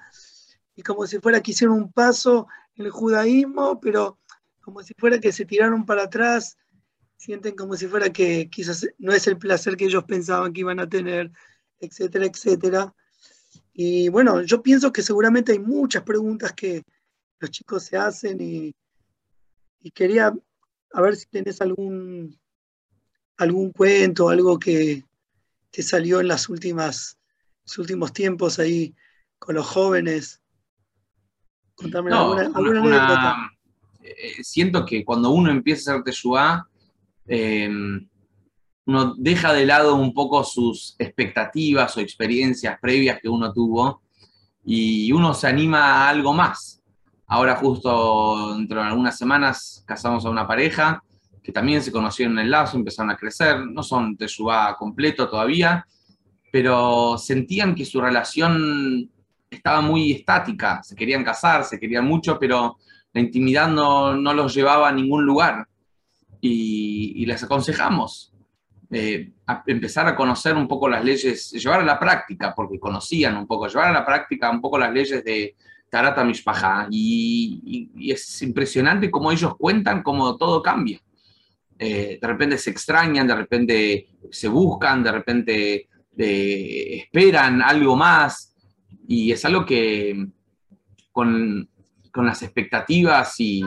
y 0.75 0.83
como 0.83 1.07
si 1.07 1.19
fuera 1.19 1.43
que 1.43 1.51
hicieron 1.51 1.77
un 1.77 1.93
paso 1.93 2.47
en 2.75 2.87
el 2.87 2.91
judaísmo, 2.91 3.79
pero 3.81 4.19
como 4.63 4.83
si 4.83 4.95
fuera 4.97 5.21
que 5.21 5.31
se 5.31 5.45
tiraron 5.45 5.85
para 5.85 6.05
atrás, 6.05 6.57
sienten 7.17 7.55
como 7.55 7.77
si 7.77 7.87
fuera 7.87 8.13
que 8.13 8.49
quizás 8.51 8.87
no 8.99 9.13
es 9.13 9.27
el 9.27 9.39
placer 9.39 9.77
que 9.77 9.87
ellos 9.87 10.05
pensaban 10.05 10.53
que 10.53 10.61
iban 10.61 10.81
a 10.81 10.89
tener, 10.89 11.31
etcétera, 11.81 12.27
etcétera. 12.27 12.95
Y 13.73 14.09
bueno, 14.09 14.43
yo 14.43 14.63
pienso 14.63 14.93
que 14.93 15.03
seguramente 15.03 15.53
hay 15.53 15.59
muchas 15.59 16.03
preguntas 16.03 16.53
que 16.53 16.83
los 17.41 17.51
chicos 17.51 17.85
se 17.85 17.97
hacen 17.97 18.41
y, 18.41 18.75
y 19.81 19.91
quería 19.91 20.33
a 20.93 21.01
ver 21.01 21.17
si 21.17 21.27
tenés 21.27 21.61
algún, 21.61 22.39
algún 23.37 23.73
cuento, 23.73 24.29
algo 24.29 24.59
que, 24.59 25.05
te 25.75 25.83
salió 25.83 26.21
en 26.21 26.29
las 26.29 26.49
últimas, 26.49 27.19
los 27.65 27.79
últimos 27.79 28.13
tiempos 28.13 28.61
ahí 28.61 28.95
con 29.41 29.57
los 29.57 29.67
jóvenes. 29.67 30.41
Contame 31.75 32.13
alguna, 32.13 32.43
anécdota. 32.45 33.51
Eh, 34.01 34.45
siento 34.45 34.87
que 34.87 35.05
cuando 35.05 35.31
uno 35.31 35.51
empieza 35.51 35.91
a 35.91 35.95
hacer 35.95 36.05
Teshuvah, 36.05 36.69
em, 37.27 38.09
uno 38.87 39.15
deja 39.17 39.53
de 39.53 39.67
lado 39.67 39.95
un 39.95 40.13
poco 40.13 40.45
sus 40.45 40.95
expectativas 40.99 41.97
o 41.97 42.01
experiencias 42.01 42.79
previas 42.81 43.19
que 43.21 43.29
uno 43.29 43.53
tuvo 43.53 44.03
y 44.65 45.11
uno 45.13 45.35
se 45.35 45.47
anima 45.47 45.81
a 45.81 46.09
algo 46.09 46.33
más. 46.33 46.83
Ahora 47.27 47.57
justo 47.57 48.55
dentro 48.57 48.81
de 48.81 48.89
algunas 48.89 49.17
semanas 49.17 49.83
casamos 49.87 50.25
a 50.27 50.31
una 50.31 50.47
pareja 50.47 51.03
que 51.43 51.53
también 51.53 51.83
se 51.83 51.93
conocieron 51.93 52.39
en 52.39 52.47
el 52.47 52.51
lazo, 52.51 52.77
empezaron 52.77 53.11
a 53.11 53.17
crecer, 53.17 53.67
no 53.67 53.83
son 53.83 54.17
Teshuvah 54.17 54.77
completo 54.79 55.29
todavía, 55.29 55.87
pero 56.51 57.19
sentían 57.19 57.75
que 57.75 57.85
su 57.85 58.01
relación 58.01 59.11
estaba 59.51 59.81
muy 59.81 60.13
estática, 60.13 60.83
se 60.83 60.95
querían 60.97 61.23
casar, 61.23 61.65
se 61.65 61.79
querían 61.79 62.07
mucho, 62.07 62.39
pero 62.39 62.79
la 63.13 63.21
intimidad 63.21 63.69
no, 63.69 64.15
no 64.17 64.33
los 64.33 64.55
llevaba 64.55 64.89
a 64.89 64.93
ningún 64.93 65.25
lugar. 65.25 65.67
Y, 66.47 67.25
les 67.25 67.43
aconsejamos 67.43 68.33
eh, 68.91 69.33
empezar 69.67 70.07
a 70.07 70.15
conocer 70.15 70.55
un 70.55 70.69
poco 70.69 70.89
las 70.89 71.03
leyes, 71.03 71.53
llevar 71.53 71.81
a 71.81 71.85
la 71.85 71.99
práctica, 71.99 72.55
porque 72.55 72.79
conocían 72.79 73.37
un 73.37 73.47
poco, 73.47 73.67
llevar 73.67 73.89
a 73.89 73.93
la 73.93 74.05
práctica 74.05 74.51
un 74.51 74.61
poco 74.61 74.79
las 74.79 74.93
leyes 74.93 75.25
de 75.25 75.57
Tarata 75.89 76.23
Mishpaha. 76.23 76.89
Y, 76.91 77.91
y, 77.97 78.11
es 78.13 78.43
impresionante 78.43 79.11
cómo 79.11 79.33
ellos 79.33 79.57
cuentan 79.57 80.03
cómo 80.03 80.37
todo 80.37 80.63
cambia. 80.63 81.01
Eh, 81.79 82.19
de 82.21 82.29
repente 82.29 82.57
se 82.59 82.71
extrañan, 82.71 83.27
de 83.27 83.35
repente 83.35 84.09
se 84.31 84.49
buscan, 84.49 85.03
de 85.03 85.13
repente 85.13 85.89
eh, 86.17 87.03
esperan 87.05 87.63
algo 87.63 87.97
más, 87.97 88.55
y 89.09 89.33
es 89.33 89.45
algo 89.45 89.67
que 89.67 90.27
con, 91.11 91.69
las 92.15 92.43
expectativas 92.43 93.41
y, 93.41 93.63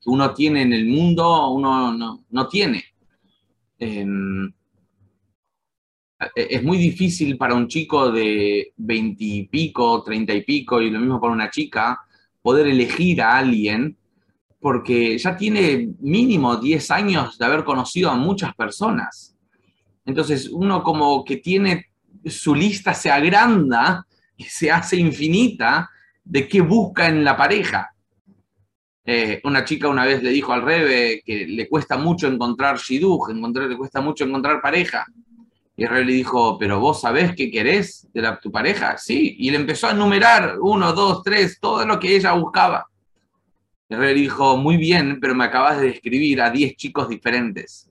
que 0.00 0.10
uno 0.10 0.32
tiene 0.34 0.62
en 0.62 0.72
el 0.72 0.86
mundo, 0.86 1.50
uno 1.50 2.22
no, 2.28 2.48
tiene. 2.48 2.84
Em, 3.78 4.46
e, 6.18 6.46
es 6.50 6.62
muy 6.62 6.78
difícil 6.78 7.36
para 7.36 7.54
un 7.54 7.68
chico 7.68 8.10
de 8.10 8.72
veintipico, 8.76 10.02
treinta 10.02 10.32
y 10.34 10.42
pico, 10.42 10.80
y 10.80 10.90
lo 10.90 11.00
mismo 11.00 11.20
para 11.20 11.32
una 11.32 11.50
chica, 11.50 12.00
poder 12.42 12.66
elegir 12.66 13.20
a 13.22 13.38
alguien 13.38 13.96
porque 14.60 15.16
ya 15.16 15.36
tiene 15.36 15.94
mínimo 16.00 16.56
10 16.56 16.90
años 16.90 17.38
de 17.38 17.44
haber 17.46 17.64
conocido 17.64 18.10
a 18.10 18.14
muchas 18.14 18.54
personas. 18.54 19.34
Entonces 20.04 20.48
uno 20.50 20.82
como 20.82 21.24
que 21.24 21.38
tiene 21.38 21.86
su 22.26 22.54
lista 22.54 22.92
se 22.92 23.10
agranda 23.10 24.06
y 24.36 24.44
se 24.44 24.70
hace 24.70 24.96
infinita 24.96 25.88
de 26.22 26.46
qué 26.46 26.60
busca 26.60 27.08
en 27.08 27.24
la 27.24 27.36
pareja. 27.36 27.94
Eh, 29.12 29.40
una 29.42 29.64
chica 29.64 29.88
una 29.88 30.04
vez 30.04 30.22
le 30.22 30.30
dijo 30.30 30.52
al 30.52 30.62
Rebe 30.62 31.20
que 31.26 31.44
le 31.44 31.68
cuesta 31.68 31.96
mucho 31.96 32.28
encontrar 32.28 32.78
shidduch, 32.78 33.30
encontrar, 33.30 33.68
le 33.68 33.76
cuesta 33.76 34.00
mucho 34.00 34.22
encontrar 34.22 34.62
pareja. 34.62 35.04
Y 35.76 35.82
el 35.82 35.88
Rebe 35.88 36.04
le 36.04 36.12
dijo, 36.12 36.56
pero 36.56 36.78
vos 36.78 37.00
sabés 37.00 37.34
qué 37.34 37.50
querés 37.50 38.06
de 38.14 38.38
tu 38.40 38.52
pareja. 38.52 38.96
Sí, 38.98 39.34
y 39.36 39.50
le 39.50 39.56
empezó 39.56 39.88
a 39.88 39.90
enumerar 39.90 40.60
uno, 40.60 40.92
dos, 40.92 41.24
tres, 41.24 41.58
todo 41.58 41.84
lo 41.84 41.98
que 41.98 42.14
ella 42.14 42.34
buscaba. 42.34 42.86
El 43.88 43.98
rey 43.98 44.14
dijo, 44.14 44.56
muy 44.56 44.76
bien, 44.76 45.18
pero 45.20 45.34
me 45.34 45.42
acabas 45.42 45.80
de 45.80 45.88
describir 45.88 46.40
a 46.40 46.48
10 46.48 46.76
chicos 46.76 47.08
diferentes. 47.08 47.90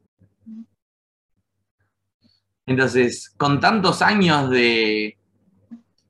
Entonces, 2.66 3.30
con 3.36 3.60
tantos 3.60 4.02
años 4.02 4.50
de, 4.50 5.18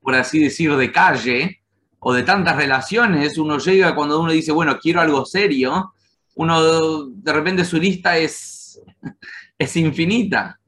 por 0.01 0.13
así 0.13 0.43
decir, 0.43 0.75
de 0.75 0.91
calle 0.91 1.58
o 1.99 2.13
de 2.13 2.23
tantas 2.23 2.55
relaciones, 2.55 3.37
uno 3.37 3.57
llega 3.57 3.95
cuando 3.95 4.19
uno 4.19 4.31
dice, 4.31 4.51
bueno, 4.51 4.79
quiero 4.79 5.01
algo 5.01 5.25
serio, 5.25 5.93
uno 6.35 7.05
de 7.07 7.33
repente 7.33 7.65
su 7.65 7.77
lista 7.77 8.17
es, 8.17 8.81
es 9.57 9.75
infinita. 9.75 10.59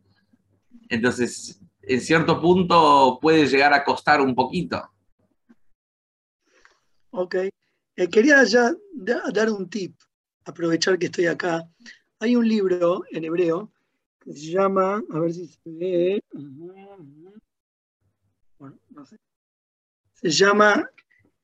Entonces, 0.89 1.59
en 1.81 2.01
cierto 2.01 2.41
punto 2.41 3.17
puede 3.21 3.47
llegar 3.47 3.73
a 3.73 3.83
costar 3.83 4.19
un 4.21 4.35
poquito. 4.35 4.91
Ok. 7.11 7.35
Eh, 7.35 8.07
quería 8.09 8.43
ya 8.43 8.73
dar 9.33 9.49
un 9.49 9.69
tip, 9.69 9.95
aprovechar 10.45 10.97
que 10.97 11.05
estoy 11.05 11.27
acá. 11.27 11.63
Hay 12.19 12.35
un 12.35 12.47
libro 12.47 13.03
en 13.09 13.25
hebreo 13.25 13.71
que 14.19 14.33
se 14.33 14.51
llama, 14.51 15.01
a 15.09 15.19
ver 15.19 15.33
si 15.33 15.47
se 15.47 15.59
ve, 15.65 16.23
bueno, 18.59 18.77
no 18.89 19.05
sé, 19.05 19.17
se 20.13 20.29
llama 20.29 20.87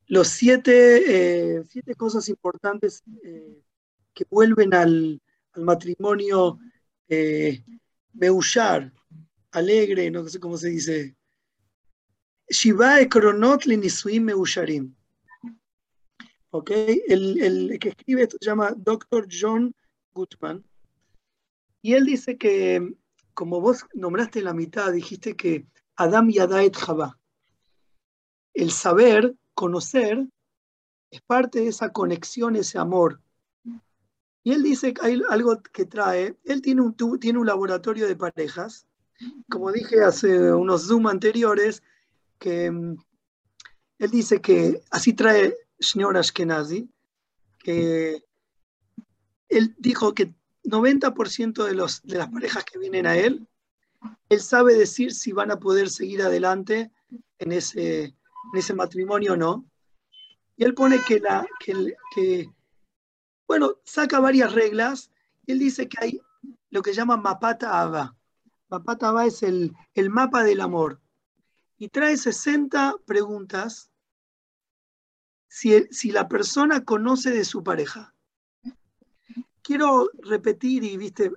Los 0.07 0.29
siete, 0.29 1.57
eh, 1.57 1.63
siete 1.67 1.93
cosas 1.95 2.29
importantes 2.29 3.03
eh, 3.23 3.61
que 4.13 4.25
vuelven 4.29 4.73
al, 4.73 5.21
matrimonio 5.55 6.59
eh, 7.09 7.63
alegre, 9.51 10.11
no 10.11 10.27
sé 10.27 10.39
cómo 10.39 10.55
se 10.55 10.69
dice. 10.69 11.15
Shiva 12.47 13.01
Ekronot 13.01 13.65
Linisuim 13.65 14.23
Meusharim. 14.23 14.95
El, 17.07 17.77
que 17.79 17.89
escribe 17.89 18.23
esto 18.23 18.37
se 18.39 18.45
llama 18.45 18.73
Dr. 18.77 19.27
John 19.29 19.75
Gutman. 20.13 20.63
Y 21.81 21.93
él 21.93 22.05
dice 22.05 22.37
que, 22.37 22.95
como 23.33 23.61
vos 23.61 23.85
nombraste 23.93 24.41
la 24.41 24.53
mitad, 24.53 24.91
dijiste 24.91 25.35
que 25.35 25.67
Adam 25.95 26.29
Yadaet 26.29 26.75
Jabá. 26.75 27.19
El 28.53 28.71
saber, 28.71 29.35
conocer, 29.57 30.27
es 31.09 31.21
parte 31.21 31.61
de 31.61 31.69
esa 31.69 31.91
conexión, 31.91 32.55
ese 32.55 32.77
amor. 32.77 33.19
Y 34.43 34.51
él 34.53 34.61
dice 34.61 34.93
que 34.93 35.05
hay 35.05 35.21
algo 35.29 35.59
que 35.73 35.85
trae. 35.85 36.37
Él 36.45 36.61
tiene 36.61 36.81
un, 36.81 36.95
tiene 37.19 37.39
un 37.39 37.47
laboratorio 37.47 38.07
de 38.07 38.15
parejas. 38.15 38.85
Como 39.49 39.71
dije 39.71 40.03
hace 40.03 40.53
unos 40.53 40.87
Zoom 40.87 41.07
anteriores, 41.07 41.81
que 42.37 42.69
mm, 42.69 42.97
él 43.97 44.11
dice 44.11 44.39
que 44.41 44.81
así 44.91 45.13
trae 45.13 45.55
señor 45.79 46.17
Ashkenazi, 46.17 46.87
que 47.57 48.23
él 49.49 49.75
dijo 49.79 50.13
que 50.13 50.35
90% 50.65 51.65
de, 51.65 51.73
los, 51.73 52.03
de 52.03 52.17
las 52.19 52.29
parejas 52.29 52.63
que 52.63 52.77
vienen 52.77 53.07
a 53.07 53.17
él 53.17 53.47
él 54.29 54.41
sabe 54.41 54.75
decir 54.75 55.13
si 55.13 55.31
van 55.31 55.51
a 55.51 55.59
poder 55.59 55.89
seguir 55.89 56.21
adelante 56.21 56.91
en 57.39 57.51
ese, 57.51 58.15
en 58.53 58.59
ese 58.59 58.73
matrimonio 58.73 59.33
o 59.33 59.37
no. 59.37 59.65
Y 60.55 60.63
él 60.63 60.73
pone 60.73 60.99
que, 61.01 61.19
la, 61.19 61.45
que, 61.59 62.49
bueno, 63.47 63.75
saca 63.83 64.19
varias 64.19 64.53
reglas. 64.53 65.11
Él 65.45 65.59
dice 65.59 65.87
que 65.87 65.97
hay 66.01 66.21
lo 66.69 66.81
que 66.81 66.93
llama 66.93 67.17
Mapata 67.17 67.79
Ava. 67.79 68.15
Mapata 68.69 69.25
es 69.25 69.43
el, 69.43 69.73
el 69.93 70.09
mapa 70.09 70.43
del 70.43 70.61
amor. 70.61 70.99
Y 71.77 71.89
trae 71.89 72.17
60 72.17 72.95
preguntas 73.05 73.91
si, 75.47 75.85
si 75.91 76.11
la 76.11 76.27
persona 76.27 76.83
conoce 76.83 77.31
de 77.31 77.45
su 77.45 77.63
pareja. 77.63 78.13
Quiero 79.61 80.09
repetir 80.19 80.83
y 80.83 80.97
¿viste? 80.97 81.31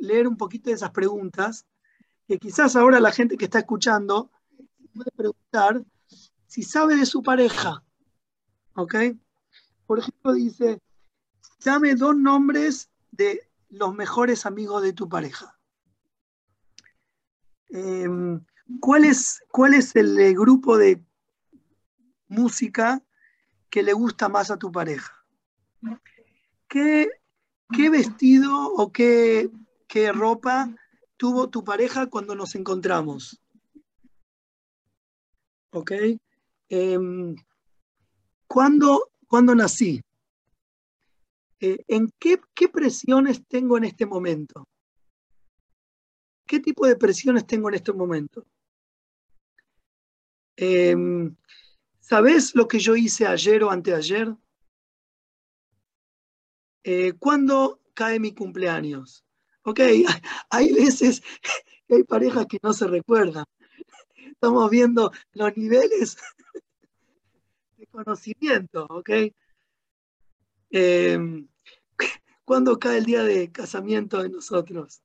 leer 0.00 0.26
un 0.26 0.36
poquito 0.36 0.70
de 0.70 0.76
esas 0.76 0.90
preguntas, 0.90 1.66
que 2.26 2.38
quizás 2.38 2.76
ahora 2.76 3.00
la 3.00 3.12
gente 3.12 3.36
que 3.36 3.44
está 3.44 3.60
escuchando 3.60 4.30
puede 4.94 5.10
preguntar 5.12 5.84
si 6.54 6.62
sabe 6.62 6.94
de 6.94 7.04
su 7.04 7.20
pareja. 7.20 7.82
¿Ok? 8.74 8.94
Por 9.88 9.98
ejemplo, 9.98 10.34
dice, 10.34 10.80
dame 11.64 11.96
dos 11.96 12.16
nombres 12.16 12.90
de 13.10 13.50
los 13.70 13.92
mejores 13.92 14.46
amigos 14.46 14.80
de 14.84 14.92
tu 14.92 15.08
pareja. 15.08 15.58
Em, 17.70 18.40
¿cuál, 18.78 19.04
es, 19.04 19.42
¿Cuál 19.50 19.74
es 19.74 19.96
el 19.96 20.32
grupo 20.36 20.78
de 20.78 21.04
música 22.28 23.02
que 23.68 23.82
le 23.82 23.92
gusta 23.92 24.28
más 24.28 24.52
a 24.52 24.56
tu 24.56 24.70
pareja? 24.70 25.26
¿Qué, 26.68 27.08
qué 27.76 27.90
vestido 27.90 28.72
o 28.74 28.92
qué, 28.92 29.50
qué 29.88 30.12
ropa 30.12 30.72
tuvo 31.16 31.50
tu 31.50 31.64
pareja 31.64 32.06
cuando 32.06 32.36
nos 32.36 32.54
encontramos? 32.54 33.42
¿Ok? 35.72 35.90
Eh, 36.68 36.98
¿cuándo, 38.46 39.10
¿cuándo, 39.28 39.54
nací? 39.54 40.00
Eh, 41.60 41.84
¿En 41.88 42.10
qué, 42.18 42.40
qué, 42.54 42.68
presiones 42.68 43.46
tengo 43.46 43.78
en 43.78 43.84
este 43.84 44.06
momento? 44.06 44.66
¿Qué 46.46 46.60
tipo 46.60 46.86
de 46.86 46.96
presiones 46.96 47.46
tengo 47.46 47.68
en 47.68 47.74
este 47.74 47.92
momento? 47.92 48.46
Eh, 50.56 50.94
¿Sabes 52.00 52.54
lo 52.54 52.68
que 52.68 52.78
yo 52.78 52.94
hice 52.96 53.26
ayer 53.26 53.64
o 53.64 53.70
anteayer? 53.70 54.36
Eh, 56.82 57.14
¿Cuándo 57.18 57.80
cae 57.94 58.20
mi 58.20 58.34
cumpleaños? 58.34 59.24
Ok, 59.62 59.80
hay 60.50 60.72
veces 60.72 61.22
que 61.86 61.94
hay 61.94 62.04
parejas 62.04 62.46
que 62.46 62.58
no 62.62 62.74
se 62.74 62.86
recuerdan. 62.86 63.46
Estamos 64.44 64.70
viendo 64.70 65.10
los 65.32 65.56
niveles 65.56 66.18
de 67.78 67.86
conocimiento, 67.86 68.86
¿ok? 68.90 69.10
Eh, 70.68 71.18
¿Cuándo 72.44 72.78
cae 72.78 72.98
el 72.98 73.06
día 73.06 73.22
de 73.22 73.50
casamiento 73.50 74.22
de 74.22 74.28
nosotros? 74.28 75.00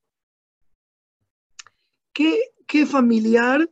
¿Qué, 2.11 2.51
qué 2.67 2.85
familiar 2.85 3.71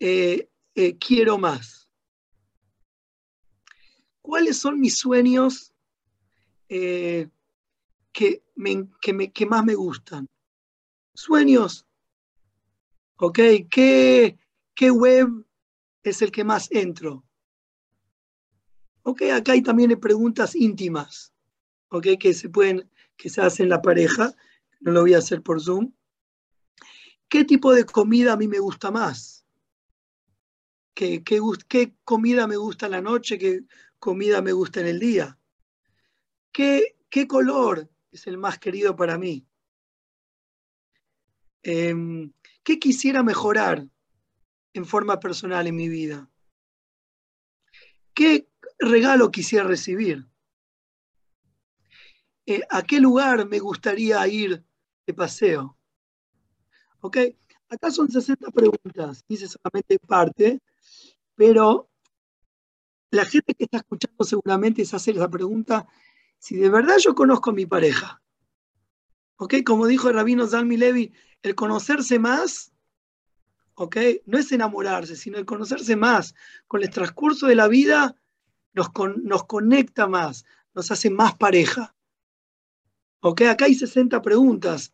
eh, 0.00 0.50
eh, 0.74 0.98
quiero 0.98 1.38
más? 1.38 1.88
¿Cuáles 4.20 4.58
son 4.58 4.80
mis 4.80 4.96
sueños 4.96 5.72
eh, 6.68 7.28
que, 8.10 8.42
me, 8.56 8.88
que, 9.00 9.12
me, 9.12 9.30
que, 9.30 9.46
más 9.46 9.64
me 9.64 9.76
gustan? 9.76 10.28
Sueños. 11.14 11.86
¿Ok? 13.16 13.38
¿Qué, 13.70 14.38
¿Qué 14.74 14.90
web 14.90 15.28
es 16.02 16.22
el 16.22 16.32
que 16.32 16.44
más 16.44 16.70
entro? 16.72 17.24
Ok, 19.02 19.22
acá 19.34 19.52
hay 19.52 19.62
también 19.62 19.98
preguntas 20.00 20.56
íntimas, 20.56 21.32
ok, 21.88 22.06
que 22.18 22.32
se 22.32 22.48
pueden, 22.48 22.90
que 23.16 23.28
se 23.28 23.42
hacen 23.42 23.68
la 23.68 23.82
pareja, 23.82 24.32
no 24.80 24.92
lo 24.92 25.02
voy 25.02 25.14
a 25.14 25.18
hacer 25.18 25.42
por 25.42 25.60
Zoom. 25.60 25.92
¿Qué 27.28 27.44
tipo 27.44 27.72
de 27.72 27.84
comida 27.84 28.32
a 28.32 28.36
mí 28.36 28.48
me 28.48 28.58
gusta 28.58 28.90
más? 28.90 29.44
¿Qué, 30.94 31.22
qué, 31.22 31.40
qué 31.68 31.94
comida 32.04 32.46
me 32.46 32.56
gusta 32.56 32.86
en 32.86 32.92
la 32.92 33.00
noche? 33.02 33.38
¿Qué 33.38 33.64
comida 33.98 34.40
me 34.40 34.52
gusta 34.52 34.80
en 34.80 34.86
el 34.86 34.98
día? 34.98 35.38
¿Qué, 36.50 36.96
qué 37.10 37.28
color 37.28 37.90
es 38.10 38.26
el 38.26 38.38
más 38.38 38.58
querido 38.58 38.96
para 38.96 39.18
mí? 39.18 39.46
Eh, 41.62 41.94
¿Qué 42.64 42.78
quisiera 42.78 43.22
mejorar 43.22 43.86
en 44.72 44.86
forma 44.86 45.20
personal 45.20 45.66
en 45.66 45.76
mi 45.76 45.88
vida? 45.88 46.30
¿Qué 48.14 48.48
regalo 48.78 49.30
quisiera 49.30 49.66
recibir? 49.66 50.26
Eh, 52.46 52.62
¿A 52.70 52.82
qué 52.82 53.00
lugar 53.00 53.46
me 53.46 53.58
gustaría 53.58 54.26
ir 54.26 54.64
de 55.06 55.14
paseo? 55.14 55.78
¿Ok? 57.00 57.18
Acá 57.68 57.90
son 57.90 58.10
60 58.10 58.50
preguntas, 58.50 59.24
hice 59.28 59.46
solamente 59.46 59.98
parte, 59.98 60.62
pero 61.34 61.90
la 63.10 63.26
gente 63.26 63.54
que 63.54 63.64
está 63.64 63.78
escuchando 63.78 64.24
seguramente 64.24 64.84
se 64.86 64.96
hace 64.96 65.12
la 65.12 65.28
pregunta 65.28 65.86
si 66.38 66.56
de 66.56 66.70
verdad 66.70 66.96
yo 66.98 67.14
conozco 67.14 67.50
a 67.50 67.54
mi 67.54 67.66
pareja. 67.66 68.23
¿Ok? 69.36 69.54
Como 69.64 69.86
dijo 69.86 70.08
el 70.08 70.14
rabino 70.14 70.46
Zalmi 70.46 70.76
Levi, 70.76 71.12
el 71.42 71.54
conocerse 71.54 72.18
más, 72.18 72.72
¿ok? 73.74 73.96
No 74.26 74.38
es 74.38 74.52
enamorarse, 74.52 75.16
sino 75.16 75.38
el 75.38 75.44
conocerse 75.44 75.96
más. 75.96 76.34
Con 76.66 76.82
el 76.82 76.90
transcurso 76.90 77.46
de 77.46 77.54
la 77.54 77.68
vida 77.68 78.16
nos, 78.72 78.90
con, 78.90 79.24
nos 79.24 79.44
conecta 79.44 80.06
más, 80.06 80.44
nos 80.74 80.90
hace 80.90 81.10
más 81.10 81.34
pareja. 81.36 81.94
¿Ok? 83.20 83.42
Acá 83.42 83.66
hay 83.66 83.74
60 83.74 84.20
preguntas. 84.22 84.92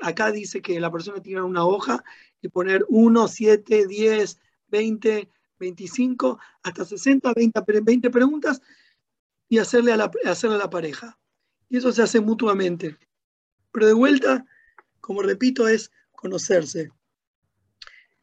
Acá 0.00 0.32
dice 0.32 0.62
que 0.62 0.80
la 0.80 0.90
persona 0.90 1.20
tiene 1.20 1.42
una 1.42 1.64
hoja 1.64 2.02
y 2.40 2.48
poner 2.48 2.84
1, 2.88 3.28
7, 3.28 3.86
10, 3.86 4.38
20, 4.68 5.30
25, 5.58 6.38
hasta 6.62 6.84
60, 6.84 7.32
20, 7.34 7.60
20 7.82 8.10
preguntas 8.10 8.60
y 9.48 9.58
hacerle 9.58 9.92
a, 9.92 9.96
la, 9.96 10.10
hacerle 10.24 10.56
a 10.56 10.60
la 10.60 10.70
pareja. 10.70 11.18
Y 11.68 11.76
eso 11.76 11.92
se 11.92 12.02
hace 12.02 12.20
mutuamente. 12.20 12.98
Pero 13.74 13.88
de 13.88 13.92
vuelta, 13.92 14.46
como 15.00 15.20
repito, 15.20 15.66
es 15.66 15.90
conocerse. 16.12 16.92